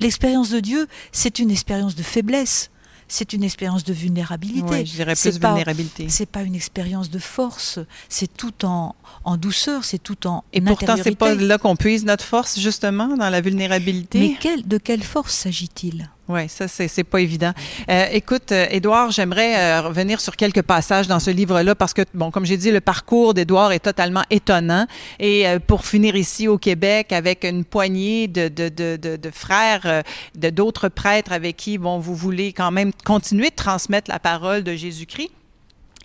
L'expérience 0.00 0.48
de 0.48 0.60
Dieu, 0.60 0.88
c'est 1.12 1.38
une 1.38 1.50
expérience 1.50 1.94
de 1.94 2.02
faiblesse. 2.02 2.70
C'est 3.12 3.32
une 3.32 3.42
expérience 3.42 3.82
de 3.82 3.92
vulnérabilité. 3.92 4.62
Ouais, 4.68 4.86
je 4.86 4.92
dirais 4.92 5.14
C'est 5.16 5.30
plus 5.32 5.38
pas- 5.40 5.48
vulnérabilité. 5.48 6.08
C'est 6.08 6.26
pas 6.30 6.42
une 6.42 6.54
expérience 6.54 7.10
de 7.10 7.18
force. 7.18 7.80
C'est 8.08 8.32
tout 8.36 8.64
en, 8.64 8.94
en 9.24 9.36
douceur, 9.36 9.84
c'est 9.84 9.98
tout 9.98 10.28
en 10.28 10.44
Et 10.52 10.60
pourtant, 10.60 10.94
c'est 11.02 11.16
pas 11.16 11.34
là 11.34 11.58
qu'on 11.58 11.74
puise 11.74 12.04
notre 12.04 12.24
force, 12.24 12.60
justement, 12.60 13.16
dans 13.16 13.28
la 13.28 13.40
vulnérabilité? 13.40 14.20
Mais 14.20 14.36
quel- 14.38 14.66
de 14.66 14.78
quelle 14.78 15.02
force 15.02 15.34
s'agit-il? 15.34 16.08
Oui, 16.30 16.48
ça, 16.48 16.68
c'est 16.68 17.02
pas 17.02 17.20
évident. 17.20 17.52
Euh, 17.90 18.06
écoute, 18.12 18.52
euh, 18.52 18.66
Édouard, 18.70 19.10
j'aimerais 19.10 19.58
euh, 19.58 19.82
revenir 19.82 20.20
sur 20.20 20.36
quelques 20.36 20.62
passages 20.62 21.08
dans 21.08 21.18
ce 21.18 21.30
livre-là 21.30 21.74
parce 21.74 21.92
que, 21.92 22.02
bon, 22.14 22.30
comme 22.30 22.46
j'ai 22.46 22.56
dit, 22.56 22.70
le 22.70 22.80
parcours 22.80 23.34
d'Édouard 23.34 23.72
est 23.72 23.80
totalement 23.80 24.22
étonnant. 24.30 24.86
Et 25.18 25.44
pour 25.66 25.84
finir 25.84 26.14
ici 26.14 26.46
au 26.46 26.56
Québec 26.56 27.12
avec 27.12 27.42
une 27.42 27.64
poignée 27.64 28.28
de, 28.28 28.46
de, 28.46 28.68
de, 28.68 28.96
de, 28.96 29.16
de 29.16 29.30
frères, 29.30 30.04
de 30.36 30.50
d'autres 30.50 30.88
prêtres 30.88 31.32
avec 31.32 31.56
qui, 31.56 31.78
bon, 31.78 31.98
vous 31.98 32.14
voulez 32.14 32.52
quand 32.52 32.70
même 32.70 32.92
continuer 33.04 33.50
de 33.50 33.56
transmettre 33.56 34.08
la 34.08 34.20
parole 34.20 34.62
de 34.62 34.74
Jésus-Christ. 34.74 35.32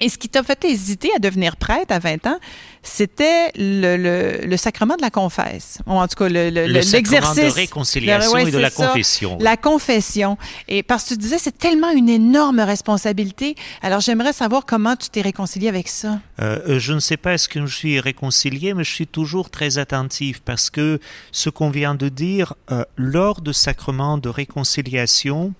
Et 0.01 0.09
ce 0.09 0.17
qui 0.17 0.27
t'a 0.27 0.43
fait 0.43 0.65
hésiter 0.65 1.09
à 1.15 1.19
devenir 1.19 1.55
prêtre 1.55 1.93
à 1.93 1.99
20 1.99 2.27
ans, 2.27 2.37
c'était 2.83 3.51
le, 3.55 3.95
le, 3.95 4.45
le, 4.45 4.57
sacrement 4.57 4.95
de 4.97 5.01
la 5.01 5.09
confesse. 5.09 5.79
Ou 5.87 5.93
en 5.93 6.07
tout 6.07 6.15
cas, 6.15 6.27
l'exercice. 6.27 7.37
Le, 7.37 7.49
de 7.49 7.53
réconciliation 7.53 8.37
et 8.37 8.51
de 8.51 8.57
la 8.57 8.69
confession. 8.69 9.37
La 9.39 9.55
confession. 9.55 10.37
Et 10.67 10.83
parce 10.83 11.05
que 11.05 11.09
tu 11.09 11.17
disais, 11.17 11.37
c'est 11.37 11.57
tellement 11.57 11.91
une 11.91 12.09
énorme 12.09 12.59
responsabilité. 12.59 13.55
Alors, 13.81 14.01
j'aimerais 14.01 14.33
savoir 14.33 14.65
comment 14.65 14.97
tu 14.97 15.09
t'es 15.09 15.21
réconcilié 15.21 15.69
avec 15.69 15.87
ça. 15.87 16.19
Euh, 16.41 16.77
je 16.77 16.93
ne 16.93 16.99
sais 16.99 17.17
pas 17.17 17.33
est-ce 17.33 17.47
que 17.47 17.65
je 17.65 17.75
suis 17.75 17.99
réconcilié, 17.99 18.73
mais 18.73 18.83
je 18.83 18.91
suis 18.91 19.07
toujours 19.07 19.49
très 19.49 19.77
attentif 19.77 20.41
parce 20.41 20.69
que 20.69 20.99
ce 21.31 21.49
qu'on 21.49 21.69
vient 21.69 21.95
de 21.95 22.09
dire, 22.09 22.53
euh, 22.71 22.83
lors 22.97 23.41
de 23.41 23.53
sacrement 23.53 24.17
de 24.17 24.29
réconciliation, 24.29 25.53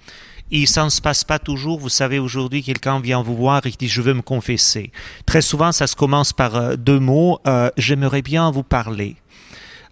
et 0.52 0.66
ça 0.66 0.84
ne 0.84 0.90
se 0.90 1.02
passe 1.02 1.24
pas 1.24 1.40
toujours. 1.40 1.80
Vous 1.80 1.90
savez, 1.90 2.20
aujourd'hui, 2.20 2.62
quelqu'un 2.62 3.00
vient 3.00 3.22
vous 3.22 3.36
voir 3.36 3.66
et 3.66 3.72
dit 3.72 3.88
je 3.88 4.02
veux 4.02 4.14
me 4.14 4.22
confesser. 4.22 4.92
Très 5.26 5.42
souvent, 5.42 5.72
ça 5.72 5.88
se 5.88 5.96
commence 5.96 6.34
par 6.34 6.56
euh, 6.56 6.76
deux 6.76 7.00
mots 7.00 7.40
euh, 7.48 7.70
j'aimerais 7.78 8.22
bien 8.22 8.52
vous 8.52 8.64
parler. 8.64 9.16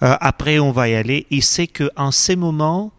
Euh, 0.03 0.15
après, 0.21 0.59
on 0.59 0.71
va 0.71 0.89
y 0.89 0.95
aller. 0.95 1.25
Et 1.31 1.41
c'est 1.41 1.67
que 1.67 1.89
en 1.95 2.11
ces 2.11 2.35
moments, 2.35 2.91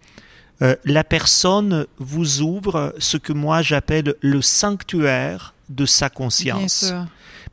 la 0.84 1.04
personne 1.04 1.86
vous 1.98 2.40
ouvre 2.40 2.94
ce 2.98 3.18
que 3.18 3.34
moi 3.34 3.60
j'appelle 3.60 4.14
le 4.22 4.40
sanctuaire 4.40 5.52
de 5.68 5.84
sa 5.84 6.08
conscience. 6.08 6.94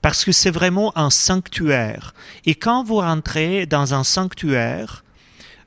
Parce 0.01 0.23
que 0.23 0.31
c'est 0.31 0.51
vraiment 0.51 0.97
un 0.97 1.09
sanctuaire. 1.09 2.13
Et 2.45 2.55
quand 2.55 2.85
vous 2.85 2.97
rentrez 2.97 3.65
dans 3.65 3.93
un 3.93 4.05
sanctuaire, 4.05 5.03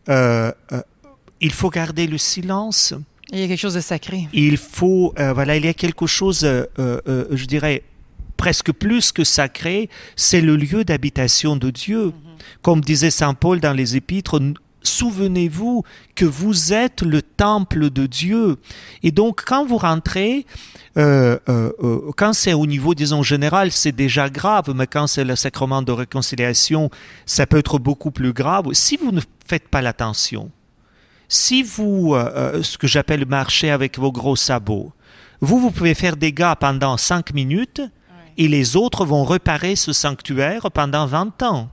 il 0.09 1.53
faut 1.53 1.68
garder 1.68 2.07
le 2.07 2.16
silence 2.16 2.94
il 3.33 3.41
y 3.41 3.43
a 3.43 3.49
quelque 3.49 3.59
chose 3.59 3.75
de 3.75 3.81
sacré. 3.81 4.29
Il 4.33 4.57
faut, 4.57 5.15
euh, 5.19 5.33
voilà, 5.33 5.57
il 5.57 5.65
y 5.65 5.69
a 5.69 5.75
quelque 5.75 6.07
chose, 6.07 6.45
euh, 6.45 6.67
euh, 6.79 7.25
je 7.31 7.47
dirais, 7.47 7.83
presque 8.37 8.73
plus 8.73 9.13
que 9.13 9.25
sacré, 9.25 9.89
c'est 10.17 10.41
le 10.41 10.57
lieu 10.57 10.85
d'habitation 10.85 11.57
de 11.57 11.71
Dieu. 11.71 12.07
Mhm. 12.07 12.13
Comme 12.63 12.81
disait 12.81 13.11
Saint 13.11 13.35
Paul 13.35 13.61
dans 13.61 13.73
les 13.73 13.97
Épîtres, 13.97 14.41
souvenez-vous 14.83 15.83
que 16.15 16.27
vous 16.27 16.75
êtes 16.75 17.01
le 17.01 17.23
temple 17.23 17.89
de 17.89 18.07
Dieu. 18.07 18.57
Et 19.03 19.11
donc, 19.11 19.43
quand 19.47 19.65
vous 19.65 19.79
rentrez, 19.79 20.45
quand 20.95 22.33
c'est 22.35 22.53
au 22.53 22.67
niveau, 22.67 22.95
disons, 22.95 23.23
général, 23.23 23.73
c'est 23.73 23.93
déjà 23.93 24.29
grave, 24.29 24.75
mais 24.77 24.87
quand 24.87 25.07
c'est 25.07 25.25
le 25.25 25.37
sacrement 25.37 25.81
de 25.81 25.93
réconciliation, 25.93 26.91
ça 27.25 27.47
peut 27.47 27.59
être 27.59 27.79
beaucoup 27.79 28.11
plus 28.11 28.35
grave. 28.35 28.67
Si 28.73 28.99
vous 28.99 29.11
ne 29.11 29.21
faites 29.47 29.69
pas 29.69 29.81
l'attention, 29.81 30.51
si 31.29 31.63
vous, 31.63 32.15
euh, 32.15 32.31
euh, 32.35 32.63
ce 32.63 32.79
que 32.79 32.87
j'appelle 32.87 33.27
marcher 33.27 33.71
avec 33.71 33.99
vos 33.99 34.13
gros 34.13 34.37
sabots, 34.37 34.93
vous, 35.41 35.59
vous 35.59 35.71
pouvez 35.71 35.95
faire 35.95 36.17
des 36.17 36.33
gars 36.33 36.57
pendant 36.57 36.97
cinq 36.97 37.35
minutes 37.35 37.83
et 38.37 38.49
les 38.49 38.77
autres 38.77 39.05
vont 39.05 39.25
réparer 39.25 39.77
ce 39.77 39.93
sanctuaire 39.93 40.71
pendant 40.73 41.07
20 41.07 41.43
ans. 41.43 41.69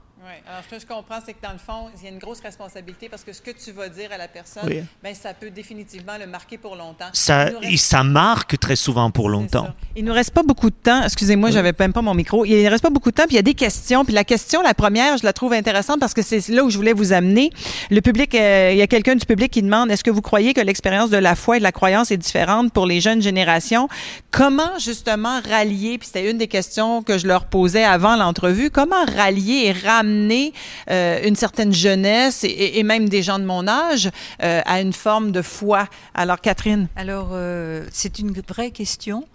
Alors, 0.52 0.64
ce 0.68 0.76
que 0.76 0.82
je 0.82 0.86
comprends, 0.86 1.18
c'est 1.24 1.32
que 1.32 1.40
dans 1.42 1.52
le 1.52 1.58
fond, 1.58 1.88
il 1.96 2.04
y 2.04 2.06
a 2.06 2.10
une 2.10 2.18
grosse 2.18 2.40
responsabilité 2.40 3.08
parce 3.08 3.24
que 3.24 3.32
ce 3.32 3.40
que 3.40 3.52
tu 3.52 3.72
vas 3.72 3.88
dire 3.88 4.12
à 4.12 4.18
la 4.18 4.28
personne, 4.28 4.68
ben, 5.02 5.14
ça 5.14 5.32
peut 5.32 5.48
définitivement 5.48 6.18
le 6.20 6.26
marquer 6.26 6.58
pour 6.58 6.76
longtemps. 6.76 7.06
Ça, 7.14 7.48
ça 7.78 8.04
marque 8.04 8.58
très 8.58 8.76
souvent 8.76 9.10
pour 9.10 9.30
longtemps. 9.30 9.68
Il 9.96 10.04
nous 10.04 10.12
reste 10.12 10.32
pas 10.32 10.42
beaucoup 10.42 10.68
de 10.68 10.74
temps. 10.74 11.04
Excusez-moi, 11.04 11.48
je 11.48 11.54
j'avais 11.54 11.72
même 11.78 11.94
pas 11.94 12.02
mon 12.02 12.12
micro. 12.12 12.44
Il 12.44 12.62
ne 12.62 12.68
reste 12.68 12.82
pas 12.82 12.90
beaucoup 12.90 13.10
de 13.10 13.14
temps, 13.14 13.22
puis 13.22 13.32
il 13.32 13.36
y 13.36 13.38
a 13.38 13.42
des 13.42 13.54
questions. 13.54 14.04
Puis 14.04 14.12
la 14.12 14.24
question, 14.24 14.60
la 14.60 14.74
première, 14.74 15.16
je 15.16 15.24
la 15.24 15.32
trouve 15.32 15.54
intéressante 15.54 16.00
parce 16.00 16.12
que 16.12 16.20
c'est 16.20 16.46
là 16.48 16.64
où 16.64 16.68
je 16.68 16.76
voulais 16.76 16.92
vous 16.92 17.14
amener. 17.14 17.48
Le 17.90 18.02
public, 18.02 18.34
euh, 18.34 18.72
il 18.72 18.76
y 18.76 18.82
a 18.82 18.86
quelqu'un 18.86 19.14
du 19.14 19.24
public 19.24 19.50
qui 19.50 19.62
demande 19.62 19.90
est-ce 19.90 20.04
que 20.04 20.10
vous 20.10 20.20
croyez 20.20 20.52
que 20.52 20.60
l'expérience 20.60 21.08
de 21.08 21.16
la 21.16 21.34
foi 21.34 21.56
et 21.56 21.60
de 21.60 21.64
la 21.64 21.72
croyance 21.72 22.10
est 22.10 22.18
différente 22.18 22.74
pour 22.74 22.84
les 22.84 23.00
jeunes 23.00 23.22
générations? 23.22 23.88
Comment 24.30 24.78
justement 24.78 25.40
rallier 25.48 25.96
Puis 25.96 26.08
c'était 26.08 26.30
une 26.30 26.36
des 26.36 26.48
questions 26.48 27.02
que 27.02 27.16
je 27.16 27.26
leur 27.26 27.46
posais 27.46 27.84
avant 27.84 28.16
l'entrevue. 28.16 28.68
Comment 28.68 29.02
rallier 29.16 29.62
et 29.64 29.72
ramener 29.72 30.41
euh, 30.90 31.20
une 31.26 31.36
certaine 31.36 31.72
jeunesse 31.72 32.44
et, 32.44 32.82
même 32.82 33.08
des 33.08 33.22
gens 33.22 33.38
de 33.38 33.44
mon 33.44 33.68
âge 33.68 34.10
euh, 34.42 34.60
à 34.64 34.80
une 34.80 34.92
forme 34.92 35.30
de 35.32 35.42
foi. 35.42 35.88
Alors, 36.14 36.40
Catherine? 36.40 36.88
Alors, 36.96 37.30
euh, 37.32 37.86
c'est 37.92 38.18
une 38.18 38.32
vraie 38.32 38.70
question. 38.70 39.26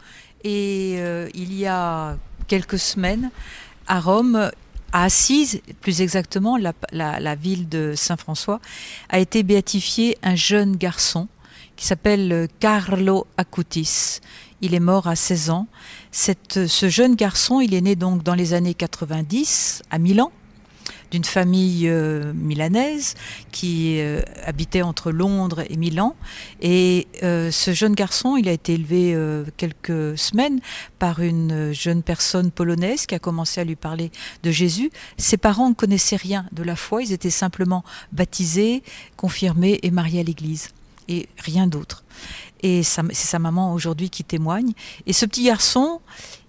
Et 0.44 1.00
il 1.34 1.54
y 1.54 1.66
a 1.66 2.16
quelques 2.48 2.80
semaines, 2.80 3.32
à 3.88 4.00
Rome, 4.00 4.50
à 4.94 5.04
Assise, 5.04 5.62
plus 5.82 6.02
exactement, 6.02 6.58
la, 6.92 7.36
ville 7.36 7.68
de 7.68 7.94
Saint-François, 7.98 8.62
a 9.10 9.20
été 9.20 9.44
béatifié 9.44 10.18
un 10.24 10.36
jeune 10.36 10.78
garçon 10.78 11.28
qui 11.76 11.86
s'appelle 11.86 12.48
Carlo 12.60 13.28
Acutis. 13.36 14.22
Il 14.62 14.74
est 14.74 14.80
mort 14.80 15.08
à 15.08 15.16
16 15.16 15.50
ans. 15.50 15.68
Ce 16.12 16.90
jeune 16.90 17.16
garçon, 17.16 17.60
il 17.60 17.74
est 17.74 17.82
né 17.82 17.96
donc 17.96 18.24
dans 18.24 18.36
les 18.36 18.54
années 18.54 18.74
90 18.74 19.84
à 19.92 20.00
Milan 20.00 20.32
d'une 21.12 21.24
famille 21.24 21.88
euh, 21.88 22.34
milanaise 22.34 23.16
qui 23.52 24.00
euh, 24.00 24.22
habitait 24.46 24.82
entre 24.82 25.12
Londres 25.12 25.64
et 25.70 25.78
Milan. 25.78 26.16
Et 26.62 27.08
euh, 27.24 27.52
ce 27.52 27.74
jeune 27.74 27.94
garçon, 27.94 28.36
il 28.38 28.48
a 28.50 28.52
été 28.52 28.74
élevé 28.74 29.16
quelques 29.58 30.18
semaines 30.18 30.60
par 31.00 31.22
une 31.22 31.72
jeune 31.74 32.04
personne 32.04 32.52
polonaise 32.52 33.06
qui 33.06 33.16
a 33.16 33.20
commencé 33.20 33.62
à 33.62 33.64
lui 33.64 33.76
parler 33.76 34.12
de 34.44 34.52
Jésus. 34.52 34.92
Ses 35.18 35.38
parents 35.38 35.70
ne 35.70 35.74
connaissaient 35.74 36.16
rien 36.16 36.46
de 36.52 36.64
la 36.64 36.76
foi, 36.76 37.04
ils 37.04 37.14
étaient 37.14 37.30
simplement 37.30 37.84
baptisés, 38.12 38.84
confirmés 39.16 39.80
et 39.84 39.92
mariés 39.92 40.22
à 40.22 40.24
l'église. 40.24 40.70
Et 41.08 41.30
rien 41.38 41.68
d'autre. 41.68 42.04
Et 42.62 42.84
c'est 42.84 43.14
sa 43.14 43.40
maman 43.40 43.74
aujourd'hui 43.74 44.10
qui 44.10 44.24
témoigne. 44.24 44.74
Et 45.06 45.14
ce 45.14 45.26
petit 45.26 45.46
garçon, 45.46 46.02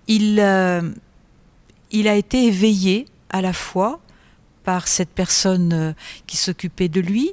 il, 0.09 0.43
il 1.91 2.09
a 2.09 2.15
été 2.15 2.47
éveillé 2.47 3.07
à 3.31 3.41
la 3.41 3.53
foi 3.53 4.01
par 4.69 4.87
cette 4.87 5.09
personne 5.09 5.73
euh, 5.73 5.93
qui 6.27 6.37
s'occupait 6.37 6.91
de 6.91 7.01
lui. 7.01 7.33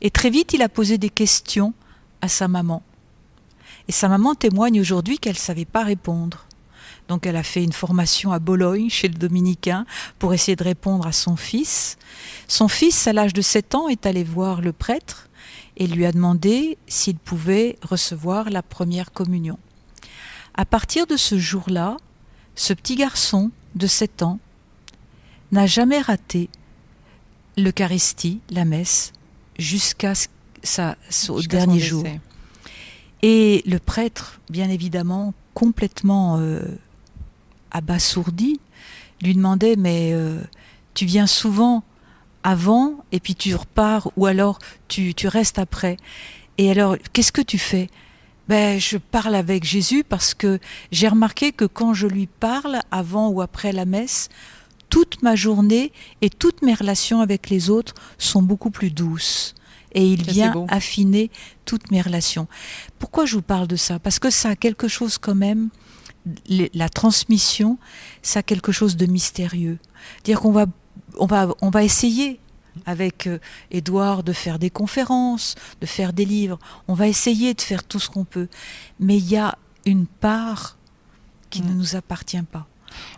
Et 0.00 0.10
très 0.10 0.28
vite, 0.28 0.54
il 0.54 0.60
a 0.60 0.68
posé 0.68 0.98
des 0.98 1.08
questions 1.08 1.72
à 2.20 2.26
sa 2.26 2.48
maman. 2.48 2.82
Et 3.86 3.92
sa 3.92 4.08
maman 4.08 4.34
témoigne 4.34 4.80
aujourd'hui 4.80 5.20
qu'elle 5.20 5.34
ne 5.34 5.38
savait 5.38 5.66
pas 5.66 5.84
répondre. 5.84 6.46
Donc 7.06 7.26
elle 7.26 7.36
a 7.36 7.44
fait 7.44 7.62
une 7.62 7.72
formation 7.72 8.32
à 8.32 8.40
Bologne 8.40 8.90
chez 8.90 9.06
le 9.06 9.14
dominicain 9.14 9.86
pour 10.18 10.34
essayer 10.34 10.56
de 10.56 10.64
répondre 10.64 11.06
à 11.06 11.12
son 11.12 11.36
fils. 11.36 11.96
Son 12.48 12.66
fils, 12.66 13.06
à 13.06 13.12
l'âge 13.12 13.34
de 13.34 13.40
7 13.40 13.76
ans, 13.76 13.88
est 13.88 14.04
allé 14.04 14.24
voir 14.24 14.60
le 14.60 14.72
prêtre 14.72 15.28
et 15.76 15.86
lui 15.86 16.04
a 16.04 16.10
demandé 16.10 16.76
s'il 16.88 17.18
pouvait 17.18 17.78
recevoir 17.82 18.50
la 18.50 18.64
première 18.64 19.12
communion. 19.12 19.60
À 20.54 20.64
partir 20.64 21.06
de 21.06 21.16
ce 21.16 21.38
jour-là, 21.38 21.98
ce 22.56 22.72
petit 22.72 22.96
garçon 22.96 23.52
de 23.76 23.86
7 23.86 24.24
ans 24.24 24.40
n'a 25.52 25.68
jamais 25.68 26.00
raté 26.00 26.48
l'Eucharistie, 27.56 28.40
la 28.50 28.64
messe, 28.64 29.12
jusqu'à 29.58 30.14
au 31.28 31.42
dernier 31.42 31.80
jour. 31.80 32.04
Et 33.22 33.62
le 33.66 33.78
prêtre, 33.78 34.40
bien 34.50 34.68
évidemment, 34.68 35.34
complètement 35.54 36.38
euh, 36.38 36.62
abasourdi, 37.70 38.60
lui 39.22 39.34
demandait 39.34 39.76
Mais 39.76 40.12
euh, 40.12 40.40
tu 40.94 41.06
viens 41.06 41.26
souvent 41.26 41.84
avant 42.42 43.04
et 43.12 43.20
puis 43.20 43.34
tu 43.34 43.54
repars, 43.54 44.10
ou 44.16 44.26
alors 44.26 44.58
tu, 44.88 45.14
tu 45.14 45.28
restes 45.28 45.58
après. 45.58 45.96
Et 46.58 46.70
alors, 46.70 46.96
qu'est-ce 47.12 47.32
que 47.32 47.40
tu 47.40 47.58
fais? 47.58 47.88
Ben, 48.48 48.78
je 48.78 48.98
parle 48.98 49.34
avec 49.34 49.64
Jésus 49.64 50.04
parce 50.06 50.34
que 50.34 50.58
j'ai 50.92 51.08
remarqué 51.08 51.50
que 51.50 51.64
quand 51.64 51.94
je 51.94 52.06
lui 52.06 52.26
parle 52.26 52.80
avant 52.90 53.28
ou 53.28 53.40
après 53.40 53.72
la 53.72 53.86
messe, 53.86 54.28
toute 54.94 55.22
ma 55.24 55.34
journée 55.34 55.90
et 56.20 56.30
toutes 56.30 56.62
mes 56.62 56.72
relations 56.72 57.20
avec 57.20 57.50
les 57.50 57.68
autres 57.68 57.94
sont 58.16 58.42
beaucoup 58.42 58.70
plus 58.70 58.92
douces. 58.92 59.56
Et 59.90 60.06
il 60.06 60.22
vient 60.22 60.66
affiner 60.68 61.32
toutes 61.64 61.90
mes 61.90 62.00
relations. 62.00 62.46
Pourquoi 63.00 63.26
je 63.26 63.34
vous 63.34 63.42
parle 63.42 63.66
de 63.66 63.74
ça? 63.74 63.98
Parce 63.98 64.20
que 64.20 64.30
ça 64.30 64.50
a 64.50 64.54
quelque 64.54 64.86
chose 64.86 65.18
quand 65.18 65.34
même, 65.34 65.70
la 66.74 66.88
transmission, 66.88 67.76
ça 68.22 68.38
a 68.38 68.42
quelque 68.44 68.70
chose 68.70 68.96
de 68.96 69.06
mystérieux. 69.06 69.78
Dire 70.22 70.40
qu'on 70.40 70.52
va, 70.52 70.66
on 71.18 71.26
va, 71.26 71.48
on 71.60 71.70
va 71.70 71.82
essayer 71.82 72.38
avec 72.86 73.26
euh, 73.26 73.40
Édouard 73.72 74.22
de 74.22 74.32
faire 74.32 74.60
des 74.60 74.70
conférences, 74.70 75.56
de 75.80 75.86
faire 75.86 76.12
des 76.12 76.24
livres. 76.24 76.60
On 76.86 76.94
va 76.94 77.08
essayer 77.08 77.52
de 77.54 77.60
faire 77.60 77.82
tout 77.82 77.98
ce 77.98 78.08
qu'on 78.08 78.24
peut. 78.24 78.46
Mais 79.00 79.16
il 79.16 79.28
y 79.28 79.36
a 79.36 79.58
une 79.86 80.06
part 80.06 80.76
qui 81.50 81.62
ne 81.62 81.72
nous 81.72 81.96
appartient 81.96 82.42
pas. 82.42 82.68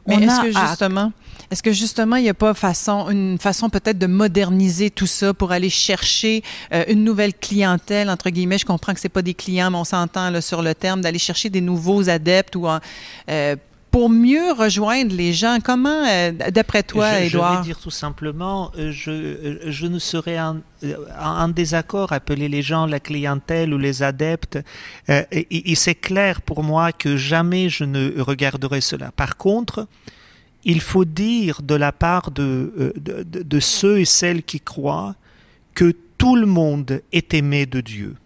Mais 0.06 0.16
est-ce 0.16 0.40
que 0.40 0.68
justement, 0.68 1.12
est-ce 1.50 1.62
que 1.62 1.72
justement, 1.72 2.16
il 2.16 2.24
n'y 2.24 2.28
a 2.28 2.34
pas 2.34 2.54
façon, 2.54 3.08
une 3.10 3.38
façon 3.38 3.70
peut-être 3.70 3.98
de 3.98 4.06
moderniser 4.06 4.90
tout 4.90 5.06
ça 5.06 5.32
pour 5.32 5.52
aller 5.52 5.70
chercher 5.70 6.42
euh, 6.72 6.84
une 6.88 7.04
nouvelle 7.04 7.34
clientèle 7.34 8.10
entre 8.10 8.30
guillemets? 8.30 8.58
Je 8.58 8.66
comprends 8.66 8.94
que 8.94 9.00
c'est 9.00 9.08
pas 9.08 9.22
des 9.22 9.34
clients, 9.34 9.70
mais 9.70 9.78
on 9.78 9.84
s'entend 9.84 10.40
sur 10.40 10.62
le 10.62 10.74
terme 10.74 11.00
d'aller 11.00 11.18
chercher 11.18 11.50
des 11.50 11.60
nouveaux 11.60 12.08
adeptes 12.08 12.56
ou 12.56 12.66
euh, 12.66 13.56
pour 13.92 14.10
mieux 14.10 14.52
rejoindre 14.52 15.14
les 15.14 15.32
gens. 15.32 15.58
Comment, 15.62 16.04
euh, 16.06 16.32
d'après 16.50 16.82
toi, 16.82 17.20
Edouard 17.20 17.52
Je 17.52 17.58
vais 17.58 17.64
dire 17.64 17.78
tout 17.78 17.90
simplement, 17.90 18.72
je, 18.76 19.58
je 19.66 19.86
ne 19.86 19.98
serais 19.98 20.38
en, 20.40 20.58
en, 21.18 21.48
désaccord 21.48 22.12
appeler 22.12 22.48
les 22.48 22.62
gens 22.62 22.86
la 22.86 23.00
clientèle 23.00 23.72
ou 23.72 23.78
les 23.78 24.02
adeptes. 24.02 24.58
et, 25.08 25.70
et 25.70 25.74
c'est 25.76 25.94
clair 25.94 26.42
pour 26.42 26.62
moi 26.64 26.92
que 26.92 27.16
jamais 27.16 27.68
je 27.68 27.84
ne 27.84 28.20
regarderai 28.20 28.80
cela. 28.80 29.12
Par 29.12 29.36
contre, 29.36 29.86
il 30.66 30.80
faut 30.80 31.04
dire 31.04 31.62
de 31.62 31.76
la 31.76 31.92
part 31.92 32.30
euh, 32.40 32.92
de, 32.96 33.22
de, 33.22 33.60
ceux 33.60 34.00
et 34.00 34.04
celles 34.04 34.42
qui 34.42 34.60
croient 34.60 35.14
que 35.74 35.94
tout 36.18 36.34
le 36.34 36.46
monde 36.46 37.02
est 37.12 37.34
aimé 37.34 37.66
de 37.66 37.80
Dieu. 37.80 38.16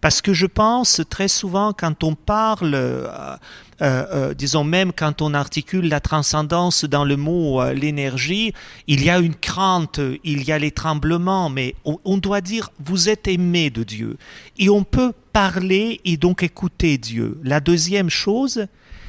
Parce 0.00 0.20
que 0.20 0.34
je 0.34 0.46
pense 0.46 1.02
très 1.08 1.28
souvent 1.28 1.72
quand 1.72 2.02
on 2.02 2.16
parle, 2.16 2.72
euh, 2.74 3.36
euh, 3.80 4.34
disons 4.34 4.64
même 4.64 4.92
quand 4.92 5.22
on 5.22 5.34
articule 5.34 5.88
la 5.88 6.00
transcendance 6.00 6.84
dans 6.84 7.04
le 7.04 7.16
mot 7.16 7.62
l'énergie, 7.72 8.52
il 8.88 9.04
y 9.04 9.08
a 9.08 9.20
une 9.20 9.36
crainte, 9.36 10.00
il 10.24 10.42
y 10.42 10.50
a 10.50 10.58
les 10.58 10.72
tremblements, 10.72 11.48
mais 11.48 11.76
on, 11.84 11.98
on, 12.04 12.18
doit 12.18 12.40
dire 12.40 12.70
vous 12.80 13.08
êtes 13.08 13.28
aimé 13.28 13.70
de 13.70 13.84
Dieu. 13.84 14.18
Et 14.58 14.68
on 14.68 14.82
peut 14.82 15.12
parler 15.32 16.00
et 16.04 16.16
donc 16.16 16.42
écouter 16.42 16.98
Dieu. 16.98 17.38
La 17.44 17.60
deuxième 17.60 18.10
chose, 18.10 18.66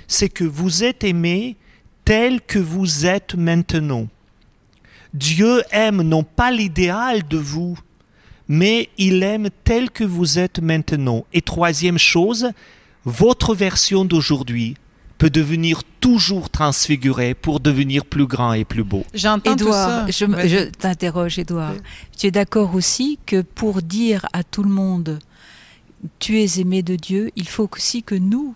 c'est 0.08 0.30
que 0.30 0.43
vous 0.43 0.84
êtes 0.84 1.04
aimé 1.04 1.58
tel 2.08 2.39
que 2.39 2.58
vous 2.58 3.06
êtes 3.06 3.36
maintenant. 3.36 4.08
Dieu 5.13 5.62
aime 5.72 6.02
non 6.04 6.24
pas 6.24 6.52
l'idéal 6.52 7.28
de 7.28 7.38
vous, 7.38 7.78
mais 8.48 8.88
il 8.98 9.24
aime 9.24 9.50
tel 9.65 9.91
que 9.91 10.06
vous 10.06 10.39
êtes 10.39 10.62
maintenant. 10.62 11.26
Et 11.34 11.41
troisième 11.41 11.98
chose, 11.98 12.52
votre 13.04 13.54
version 13.54 14.06
d'aujourd'hui 14.06 14.78
peut 15.17 15.30
devenir 15.30 15.82
toujours 16.00 16.50
transfigurée 16.50 17.34
pour 17.34 17.60
devenir 17.60 18.06
plus 18.06 18.26
grand 18.26 18.54
et 18.54 18.63
plus 18.63 18.86
beau. 18.86 19.04
J'entends 19.13 19.58
tout 19.58 19.74
ça. 19.74 20.06
Je, 20.08 20.12
je 20.48 20.70
t'interroge, 20.70 21.38
Edouard. 21.39 21.74
Tu 22.17 22.28
es 22.28 22.32
d'accord 22.32 22.74
aussi 22.74 23.20
que 23.26 23.41
pour 23.41 23.82
dire 23.82 24.26
à 24.32 24.46
tout 24.46 24.63
le 24.63 24.70
monde 24.70 25.20
tu 26.20 26.39
es 26.39 26.62
aimé 26.62 26.84
de 26.84 26.96
Dieu, 26.96 27.32
il 27.36 27.50
faut 27.50 27.70
aussi 27.76 28.04
que 28.04 28.15
nous, 28.15 28.56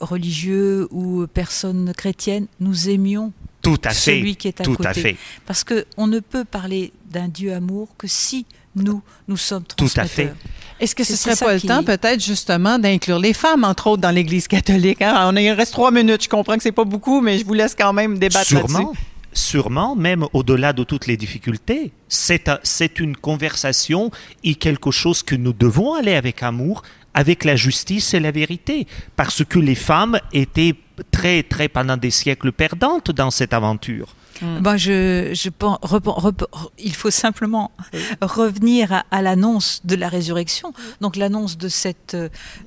religieux 0.00 0.88
ou 0.90 1.26
personnes 1.26 1.92
chrétiennes, 1.96 2.46
nous 2.58 2.88
aimions 2.88 3.32
tout 3.62 3.78
à 3.84 3.90
fait, 3.90 4.18
celui 4.18 4.36
qui 4.36 4.48
est 4.48 4.60
à 4.60 4.64
tout 4.64 4.74
côté. 4.74 4.88
À 4.88 4.94
fait. 4.94 5.16
Parce 5.46 5.64
qu'on 5.64 6.06
ne 6.06 6.20
peut 6.20 6.44
parler 6.44 6.92
d'un 7.10 7.28
Dieu 7.28 7.52
amour 7.52 7.88
que 7.98 8.06
si 8.06 8.46
nous, 8.74 9.02
nous 9.28 9.36
sommes 9.36 9.64
transmetteurs. 9.64 9.94
Tout 9.94 10.00
à 10.00 10.06
fait. 10.06 10.34
Est-ce 10.80 10.94
que 10.94 11.04
ce 11.04 11.14
serait 11.14 11.36
pas 11.36 11.52
le 11.52 11.60
temps, 11.60 11.82
peut-être, 11.82 12.24
justement, 12.24 12.78
d'inclure 12.78 13.18
les 13.18 13.34
femmes, 13.34 13.64
entre 13.64 13.88
autres, 13.88 14.00
dans 14.00 14.10
l'Église 14.10 14.48
catholique? 14.48 15.02
Hein? 15.02 15.30
On 15.30 15.36
il 15.36 15.50
reste 15.50 15.72
trois 15.72 15.90
minutes. 15.90 16.24
Je 16.24 16.28
comprends 16.30 16.56
que 16.56 16.62
c'est 16.62 16.72
pas 16.72 16.84
beaucoup, 16.84 17.20
mais 17.20 17.38
je 17.38 17.44
vous 17.44 17.52
laisse 17.52 17.74
quand 17.74 17.92
même 17.92 18.18
débattre 18.18 18.54
là-dessus. 18.54 18.86
Sûrement, 19.32 19.94
même 19.94 20.24
au-delà 20.32 20.72
de 20.72 20.82
toutes 20.82 21.06
les 21.06 21.16
difficultés. 21.16 21.92
C'est 22.08 22.98
une 22.98 23.14
conversation 23.14 24.10
et 24.42 24.54
quelque 24.54 24.90
chose 24.90 25.22
que 25.22 25.34
nous 25.34 25.52
devons 25.52 25.94
aller 25.94 26.14
avec 26.14 26.42
amour, 26.42 26.82
avec 27.14 27.44
la 27.44 27.56
justice 27.56 28.14
et 28.14 28.20
la 28.20 28.30
vérité, 28.30 28.86
parce 29.16 29.44
que 29.44 29.58
les 29.58 29.74
femmes 29.74 30.18
étaient 30.32 30.74
très, 31.10 31.42
très 31.42 31.68
pendant 31.68 31.96
des 31.96 32.10
siècles 32.10 32.52
perdantes 32.52 33.10
dans 33.10 33.30
cette 33.30 33.54
aventure. 33.54 34.14
Mm. 34.42 34.58
Ben 34.60 34.76
je, 34.76 35.30
je 35.32 35.48
pense, 35.48 35.78
il 36.78 36.94
faut 36.94 37.10
simplement 37.10 37.70
revenir 38.20 39.04
à, 39.10 39.22
l'annonce 39.22 39.80
de 39.84 39.96
la 39.96 40.08
résurrection, 40.08 40.72
donc 41.00 41.16
l'annonce 41.16 41.58
de 41.58 41.68
cette, 41.68 42.16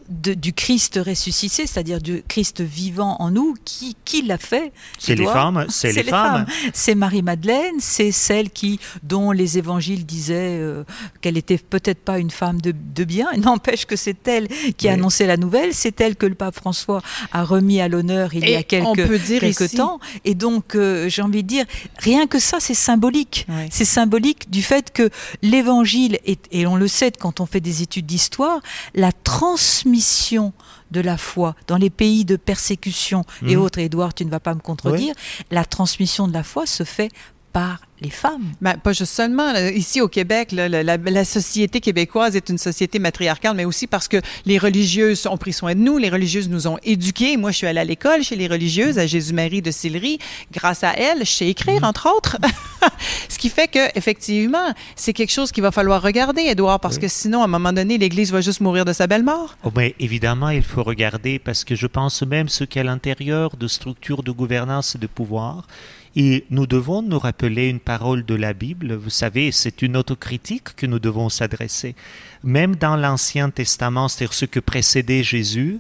de, 0.09 0.33
du 0.33 0.53
Christ 0.53 0.99
ressuscité, 1.03 1.67
c'est-à-dire 1.67 2.01
du 2.01 2.23
Christ 2.27 2.61
vivant 2.61 3.17
en 3.19 3.31
nous. 3.31 3.55
Qui, 3.65 3.95
qui 4.05 4.21
l'a 4.23 4.37
fait? 4.37 4.71
C'est 4.99 5.15
les 5.19 5.25
femmes. 5.25 5.65
C'est 5.69 5.91
les, 5.91 6.03
femmes. 6.03 6.45
C'est 6.73 6.95
Marie-Madeleine, 6.95 7.75
c'est 7.79 8.11
celle 8.11 8.49
qui, 8.49 8.79
dont 9.03 9.31
les 9.31 9.57
évangiles 9.57 10.05
disaient 10.05 10.59
euh, 10.59 10.83
qu'elle 11.21 11.37
était 11.37 11.57
peut-être 11.57 12.03
pas 12.03 12.19
une 12.19 12.31
femme 12.31 12.61
de, 12.61 12.73
de 12.73 13.03
bien. 13.03 13.27
N'empêche 13.37 13.85
que 13.85 13.95
c'est 13.95 14.27
elle 14.27 14.47
qui 14.77 14.87
a 14.89 14.93
annoncé 14.93 15.25
la 15.25 15.37
nouvelle. 15.37 15.73
C'est 15.73 15.99
elle 16.01 16.15
que 16.15 16.25
le 16.25 16.35
pape 16.35 16.55
François 16.55 17.01
a 17.31 17.43
remis 17.43 17.81
à 17.81 17.87
l'honneur 17.87 18.33
il 18.33 18.49
y 18.49 18.55
a 18.55 18.63
quelques, 18.63 19.25
quelques 19.39 19.75
temps. 19.75 19.99
Et 20.25 20.35
donc, 20.35 20.75
euh, 20.75 21.09
j'ai 21.09 21.21
envie 21.21 21.43
de 21.43 21.47
dire, 21.47 21.62
rien 21.97 22.27
que 22.27 22.39
ça, 22.39 22.59
c'est 22.59 22.73
symbolique. 22.73 23.47
C'est 23.69 23.85
symbolique 23.85 24.49
du 24.49 24.61
fait 24.61 24.91
que 24.91 25.09
l'évangile, 25.41 26.19
et 26.25 26.67
on 26.67 26.75
le 26.75 26.87
sait 26.87 27.11
quand 27.11 27.39
on 27.39 27.45
fait 27.45 27.61
des 27.61 27.81
études 27.81 28.05
d'histoire, 28.05 28.61
la 28.93 29.11
transmission 29.11 30.53
de 30.91 31.01
la 31.01 31.17
foi 31.17 31.55
dans 31.67 31.77
les 31.77 31.89
pays 31.89 32.23
de 32.23 32.35
persécution 32.35 33.23
et 33.45 33.55
mhm. 33.55 33.61
autres, 33.61 33.79
Édouard, 33.79 34.13
tu 34.13 34.25
ne 34.25 34.29
vas 34.29 34.39
pas 34.39 34.53
me 34.53 34.59
contredire, 34.59 35.15
la 35.51 35.65
transmission 35.65 36.27
de 36.27 36.33
la 36.33 36.43
foi 36.43 36.65
se 36.65 36.83
fait 36.83 37.09
par 37.51 37.81
les 38.03 38.09
femmes. 38.09 38.53
Ben, 38.61 38.75
pas 38.77 38.93
juste 38.93 39.13
seulement. 39.13 39.53
Ici 39.55 40.01
au 40.01 40.07
Québec, 40.07 40.49
la, 40.51 41.25
société 41.25 41.79
québécoise 41.79 42.35
est 42.35 42.49
une 42.49 42.57
société 42.57 42.99
matriarcale, 42.99 43.55
mais 43.55 43.65
aussi 43.65 43.87
parce 43.87 44.07
que 44.07 44.17
les 44.45 44.57
religieuses 44.57 45.25
ont 45.25 45.37
pris 45.37 45.53
soin 45.53 45.73
de 45.73 45.79
nous, 45.79 45.97
les 45.97 46.09
religieuses 46.09 46.49
nous 46.49 46.67
ont 46.67 46.77
éduqués. 46.83 47.37
Moi, 47.37 47.51
je 47.51 47.57
suis 47.57 47.67
allée 47.67 47.79
à 47.79 47.85
l'école 47.85 48.23
chez 48.23 48.35
les 48.35 48.47
religieuses 48.47 48.99
à 48.99 49.07
Jésus-Marie 49.07 49.61
de 49.61 49.71
Sillery. 49.71 50.19
Grâce 50.51 50.83
à 50.83 50.93
elles, 50.93 51.19
je 51.19 51.31
sais 51.31 51.47
écrire, 51.47 51.81
mm. 51.81 51.85
entre 51.85 52.09
autres. 52.15 52.37
Ce 53.29 53.37
qui 53.37 53.49
fait 53.49 53.67
que, 53.67 53.97
effectivement, 53.97 54.73
c'est 54.95 55.13
quelque 55.13 55.31
chose 55.31 55.51
qu'il 55.51 55.63
va 55.63 55.71
falloir 55.71 56.01
regarder, 56.01 56.41
Edouard, 56.41 56.79
parce 56.79 56.97
que 56.97 57.07
sinon, 57.07 57.41
à 57.41 57.45
un 57.45 57.47
moment 57.47 57.73
donné, 57.73 57.97
l'Église 57.97 58.31
va 58.31 58.41
juste 58.41 58.59
mourir 58.59 58.83
de 58.85 58.93
sa 58.93 59.07
belle 59.07 59.23
mort. 59.23 59.55
Oh, 59.63 59.71
mais 59.75 59.95
évidemment, 59.99 60.49
il 60.49 60.63
faut 60.63 60.83
regarder 60.83 61.39
parce 61.39 61.63
que 61.63 61.75
je 61.75 61.87
pense 61.87 62.21
même 62.23 62.49
ce 62.49 62.65
qu'à 62.65 62.83
l'intérieur 62.83 63.55
de 63.55 63.67
structures 63.67 64.23
de 64.23 64.31
gouvernance 64.31 64.95
et 64.95 64.97
de 64.97 65.07
pouvoir, 65.07 65.67
et 66.15 66.45
nous 66.49 66.67
devons 66.67 67.01
nous 67.01 67.17
rappeler 67.19 67.69
une 67.69 67.79
parole 67.79 68.23
de 68.23 68.35
la 68.35 68.53
Bible. 68.53 68.93
Vous 68.93 69.09
savez, 69.09 69.51
c'est 69.51 69.81
une 69.81 69.97
autocritique 69.97 70.75
que 70.75 70.85
nous 70.85 70.99
devons 70.99 71.29
s'adresser. 71.29 71.95
Même 72.43 72.75
dans 72.75 72.95
l'Ancien 72.95 73.49
Testament, 73.49 74.07
c'est-à-dire 74.07 74.33
ce 74.33 74.45
que 74.45 74.59
précédait 74.59 75.23
Jésus, 75.23 75.79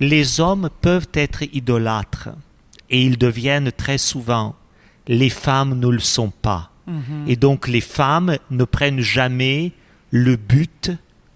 les 0.00 0.40
hommes 0.40 0.70
peuvent 0.80 1.08
être 1.12 1.42
idolâtres 1.54 2.30
et 2.90 3.02
ils 3.02 3.18
deviennent 3.18 3.72
très 3.72 3.98
souvent. 3.98 4.56
Les 5.06 5.30
femmes 5.30 5.78
ne 5.78 5.88
le 5.88 6.00
sont 6.00 6.30
pas. 6.30 6.70
Mm-hmm. 6.88 7.28
Et 7.28 7.36
donc 7.36 7.68
les 7.68 7.80
femmes 7.80 8.38
ne 8.50 8.64
prennent 8.64 9.00
jamais 9.00 9.72
le 10.10 10.36
but 10.36 10.90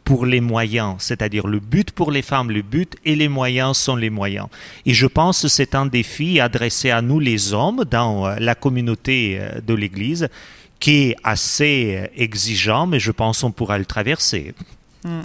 pour 0.08 0.24
les 0.24 0.40
moyens, 0.40 0.94
c'est-à-dire 1.00 1.46
le 1.46 1.60
but 1.60 1.90
pour 1.90 2.10
les 2.10 2.22
femmes, 2.22 2.50
le 2.50 2.62
but 2.62 2.96
et 3.04 3.14
les 3.14 3.28
moyens 3.28 3.76
sont 3.76 3.94
les 3.94 4.08
moyens. 4.08 4.46
Et 4.86 4.94
je 4.94 5.06
pense 5.06 5.42
que 5.42 5.48
c'est 5.48 5.74
un 5.74 5.84
défi 5.84 6.40
adressé 6.40 6.90
à 6.90 7.02
nous 7.02 7.20
les 7.20 7.52
hommes 7.52 7.84
dans 7.84 8.26
euh, 8.26 8.36
la 8.38 8.54
communauté 8.54 9.36
euh, 9.38 9.60
de 9.60 9.74
l'Église 9.74 10.30
qui 10.80 11.10
est 11.10 11.16
assez 11.24 11.98
euh, 11.98 12.06
exigeant, 12.16 12.86
mais 12.86 12.98
je 12.98 13.12
pense 13.12 13.42
qu'on 13.42 13.52
pourra 13.52 13.76
le 13.76 13.84
traverser. 13.84 14.54
Mm. 15.04 15.20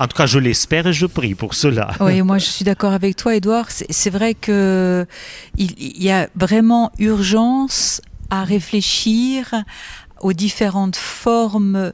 En 0.00 0.08
tout 0.08 0.16
cas, 0.16 0.26
je 0.26 0.40
l'espère 0.40 0.88
et 0.88 0.92
je 0.92 1.06
prie 1.06 1.36
pour 1.36 1.54
cela. 1.54 1.92
Oui, 2.00 2.20
moi 2.22 2.38
je 2.38 2.46
suis 2.46 2.64
d'accord 2.64 2.94
avec 2.94 3.14
toi, 3.14 3.36
Edouard. 3.36 3.68
C'est 3.70 4.10
vrai 4.10 4.34
que 4.34 5.06
il 5.56 6.02
y 6.02 6.10
a 6.10 6.28
vraiment 6.34 6.90
urgence 6.98 8.00
à 8.28 8.42
réfléchir 8.42 9.54
aux 10.20 10.32
différentes 10.32 10.96
formes 10.96 11.92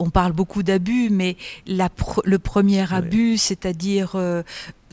on 0.00 0.10
parle 0.10 0.32
beaucoup 0.32 0.62
d'abus, 0.62 1.10
mais 1.10 1.36
le 1.66 2.38
premier 2.38 2.92
abus, 2.92 3.36
c'est-à-dire 3.38 4.12
euh, 4.14 4.42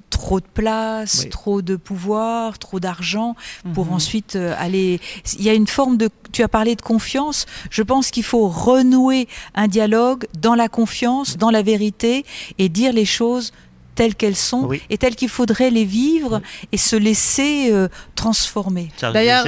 trop 0.09 0.39
de 0.39 0.45
place, 0.45 1.27
trop 1.29 1.61
de 1.61 1.75
pouvoir, 1.75 2.59
trop 2.59 2.79
d'argent 2.79 3.35
pour 3.73 3.87
mhm. 3.87 3.93
ensuite 3.93 4.35
euh, 4.35 4.53
aller. 4.57 4.99
Il 5.39 5.43
y 5.43 5.49
a 5.49 5.53
une 5.53 5.67
forme 5.67 5.97
de. 5.97 6.09
Tu 6.31 6.43
as 6.43 6.47
parlé 6.47 6.75
de 6.75 6.81
confiance. 6.81 7.45
Je 7.69 7.83
pense 7.83 8.11
qu'il 8.11 8.23
faut 8.23 8.47
renouer 8.47 9.27
un 9.55 9.67
dialogue 9.67 10.27
dans 10.39 10.55
la 10.55 10.69
confiance, 10.69 11.37
dans 11.37 11.51
la 11.51 11.61
vérité 11.61 12.25
et 12.57 12.69
dire 12.69 12.93
les 12.93 13.05
choses 13.05 13.53
telles 13.97 14.15
qu'elles 14.15 14.35
sont 14.35 14.69
et 14.89 14.97
telles 14.97 15.15
qu'il 15.15 15.27
faudrait 15.27 15.71
les 15.71 15.83
vivre 15.83 16.39
et 16.71 16.77
se 16.77 16.95
laisser 16.95 17.69
euh, 17.71 17.87
transformer. 18.15 18.89
D'ailleurs, 19.01 19.43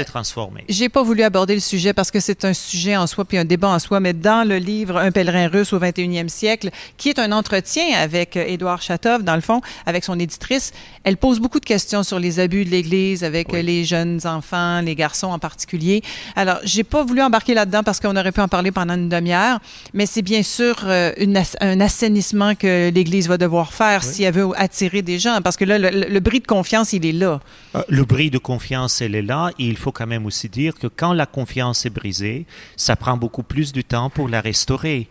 j'ai 0.67 0.89
pas 0.89 1.03
voulu 1.03 1.21
aborder 1.21 1.53
le 1.53 1.59
sujet 1.59 1.93
parce 1.93 2.09
que 2.09 2.19
c'est 2.19 2.43
un 2.45 2.53
sujet 2.53 2.97
en 2.97 3.05
soi 3.05 3.25
puis 3.25 3.37
un 3.37 3.45
débat 3.45 3.69
en 3.69 3.77
soi, 3.77 3.99
mais 3.99 4.13
dans 4.13 4.47
le 4.47 4.57
livre 4.57 4.97
Un 4.97 5.11
pèlerin 5.11 5.47
russe 5.47 5.71
au 5.71 5.79
21e 5.79 6.29
siècle, 6.29 6.71
qui 6.97 7.09
est 7.09 7.19
un 7.19 7.31
entretien 7.31 7.95
avec 7.95 8.35
euh, 8.35 8.43
Édouard 8.47 8.81
Chatov, 8.81 9.23
dans 9.23 9.35
le 9.35 9.41
fond, 9.41 9.61
avec 9.85 10.03
son 10.03 10.19
éditrice, 10.19 10.71
elle 11.03 11.17
pose 11.17 11.39
beaucoup 11.39 11.59
de 11.59 11.65
questions 11.65 12.01
sur 12.01 12.19
les 12.19 12.39
abus 12.39 12.65
de 12.65 12.71
l'Église 12.71 13.23
avec 13.23 13.53
euh, 13.53 13.61
les 13.61 13.85
jeunes 13.85 14.19
enfants, 14.25 14.81
les 14.81 14.95
garçons 14.95 15.27
en 15.27 15.37
particulier. 15.39 16.01
Alors, 16.35 16.57
j'ai 16.63 16.83
pas 16.83 17.03
voulu 17.03 17.21
embarquer 17.21 17.53
là-dedans 17.53 17.83
parce 17.83 17.99
qu'on 17.99 18.15
aurait 18.15 18.31
pu 18.31 18.41
en 18.41 18.47
parler 18.47 18.71
pendant 18.71 18.95
une 18.95 19.09
demi-heure, 19.09 19.59
mais 19.93 20.07
c'est 20.07 20.23
bien 20.23 20.41
sûr 20.41 20.75
une, 21.17 21.39
un 21.61 21.79
assainissement 21.79 22.55
que 22.55 22.89
l'Église 22.89 23.27
va 23.27 23.37
devoir 23.37 23.73
faire 23.73 24.03
si 24.03 24.23
elle 24.23 24.33
veut 24.33 24.38
veut 24.39 24.51
attirer 24.55 25.01
des 25.01 25.19
gens, 25.19 25.39
parce 25.43 25.57
que 25.57 25.65
là, 25.65 25.77
le, 25.77 25.89
le 25.89 26.19
bris 26.19 26.39
de 26.39 26.47
confiance, 26.47 26.93
il 26.93 27.05
est 27.05 27.11
là. 27.11 27.39
Euh, 27.75 27.83
le 27.89 28.03
bris 28.05 28.29
de 28.29 28.37
confiance, 28.37 29.01
elle 29.01 29.15
est 29.15 29.21
là, 29.21 29.51
et 29.59 29.65
il 29.67 29.77
faut 29.77 29.91
quand 29.91 30.07
même 30.07 30.25
aussi 30.25 30.49
dire 30.49 30.73
que 30.75 30.87
quand 30.87 31.13
la 31.13 31.25
confiance 31.25 31.85
est 31.85 31.89
brisée, 31.89 32.45
ça 32.75 32.95
prend 32.95 33.17
beaucoup 33.17 33.43
plus 33.43 33.71
de 33.71 33.81
temps 33.81 34.09
pour 34.09 34.27
la 34.29 34.41
restaurer. 34.41 35.07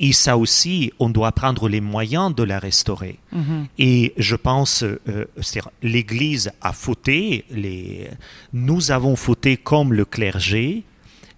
Et 0.00 0.12
ça 0.12 0.36
aussi, 0.36 0.92
on 0.98 1.10
doit 1.10 1.30
prendre 1.30 1.68
les 1.68 1.80
moyens 1.80 2.34
de 2.34 2.42
la 2.42 2.58
restaurer. 2.58 3.18
Mhm. 3.32 3.66
Et 3.78 4.12
je 4.16 4.34
pense, 4.34 4.82
euh, 4.82 4.98
c'est-à-dire, 5.40 5.70
l'Église 5.82 6.50
a 6.60 6.72
fauté, 6.72 7.44
les, 7.50 8.08
nous 8.52 8.90
avons 8.90 9.14
fauté 9.14 9.56
comme 9.56 9.92
le 9.92 10.04
clergé, 10.04 10.82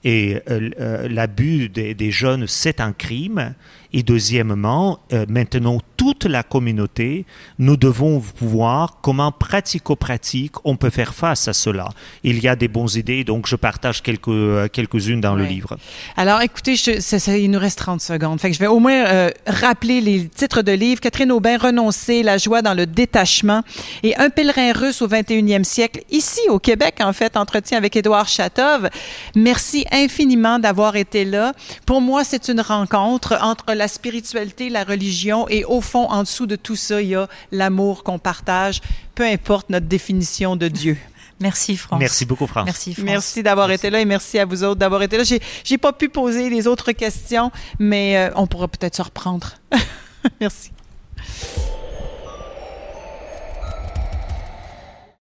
et 0.05 0.37
euh, 0.51 0.71
euh, 0.81 1.09
l'abus 1.09 1.69
des, 1.69 1.95
des 1.95 2.11
jeunes, 2.11 2.47
c'est 2.47 2.81
un 2.81 2.93
crime. 2.93 3.55
Et 3.97 4.03
deuxièmement, 4.03 4.99
euh, 5.13 5.25
maintenant, 5.29 5.79
toute 5.97 6.25
la 6.25 6.43
communauté, 6.43 7.25
nous 7.61 7.77
devons 7.77 8.21
voir 8.41 8.99
comment 9.03 9.31
pratico-pratique 9.79 10.53
on 10.65 10.77
peut 10.77 10.91
faire 10.91 11.15
face 11.15 11.47
à 11.49 11.53
cela. 11.53 11.89
Il 12.25 12.41
y 12.41 12.49
a 12.49 12.57
des 12.57 12.67
bonnes 12.69 12.89
idées, 12.97 13.23
donc 13.25 13.47
je 13.47 13.55
partage 13.57 14.03
quelques, 14.03 14.71
quelques-unes 14.73 15.21
dans 15.21 15.37
le 15.37 15.45
livre. 15.45 15.77
Alors, 16.17 16.41
écoutez, 16.43 16.75
je- 16.77 17.01
ça- 17.01 17.19
ça- 17.21 17.37
il 17.39 17.51
nous 17.51 17.59
reste 17.59 17.79
30 17.79 18.01
secondes. 18.01 18.41
Fait 18.41 18.49
que 18.51 18.55
je 18.55 18.61
vais 18.61 18.67
au 18.67 18.81
moins 18.81 19.05
euh, 19.07 19.31
rappeler 19.47 20.01
les 20.01 20.27
titres 20.29 20.63
de 20.63 20.73
livres. 20.73 21.01
Catherine 21.01 21.31
Aubin, 21.31 21.57
Renoncer, 21.57 22.23
La 22.25 22.37
joie 22.39 22.63
dans 22.63 22.75
le 22.75 22.87
détachement 22.87 23.63
et 24.03 24.17
Un 24.17 24.31
pèlerin 24.31 24.73
russe 24.73 25.03
au 25.03 25.09
21e 25.09 25.63
siècle, 25.65 26.01
ici 26.11 26.41
au 26.49 26.59
Québec, 26.59 26.97
en 27.01 27.13
fait, 27.13 27.37
entretien 27.37 27.79
avec 27.79 27.95
Édouard 27.97 28.27
Chatov. 28.29 28.89
Merci 29.37 29.85
infiniment 29.95 30.59
d'avoir 30.59 30.97
été 30.97 31.25
là. 31.25 31.53
Pour 31.87 32.01
moi, 32.01 32.25
c'est 32.25 32.49
une 32.49 32.61
rencontre 32.61 33.39
entre 33.41 33.73
la 33.73 33.89
spiritualité, 33.89 34.69
la 34.69 34.85
religion 34.85 35.49
et 35.49 35.65
au 35.65 35.81
fond, 35.81 36.07
en 36.11 36.23
dessous 36.23 36.47
de 36.47 36.57
tout 36.57 36.77
ça, 36.77 37.01
il 37.01 37.09
y 37.09 37.15
a 37.15 37.29
l'amour 37.53 38.05
qu'on 38.05 38.19
partage, 38.19 38.81
peu 39.15 39.25
importe 39.25 39.71
notre 39.71 39.87
définition 39.87 40.57
de 40.57 40.69
Dieu. 40.69 40.99
Merci 41.41 41.77
France. 41.77 41.99
Merci 41.99 42.25
beaucoup, 42.25 42.47
France. 42.47 42.65
Merci 42.65 42.95
France. 42.95 43.05
Merci 43.05 43.43
d'avoir 43.43 43.71
été 43.71 43.91
là 43.91 44.01
et 44.01 44.05
merci 44.05 44.39
à 44.39 44.45
vous 44.45 44.63
autres 44.63 44.79
d'avoir 44.79 45.03
été 45.03 45.17
là. 45.17 45.25
J'ai, 45.25 45.41
j'ai 45.65 45.79
pas 45.79 45.93
pu 45.93 46.09
poser 46.09 46.49
les 46.49 46.67
autres 46.67 46.93
questions, 46.93 47.51
mais 47.79 48.17
euh, 48.17 48.31
on 48.37 48.47
pourra 48.47 48.69
peut-être 48.69 48.97
se 48.97 49.03
reprendre. 49.03 49.55
merci. 50.41 50.71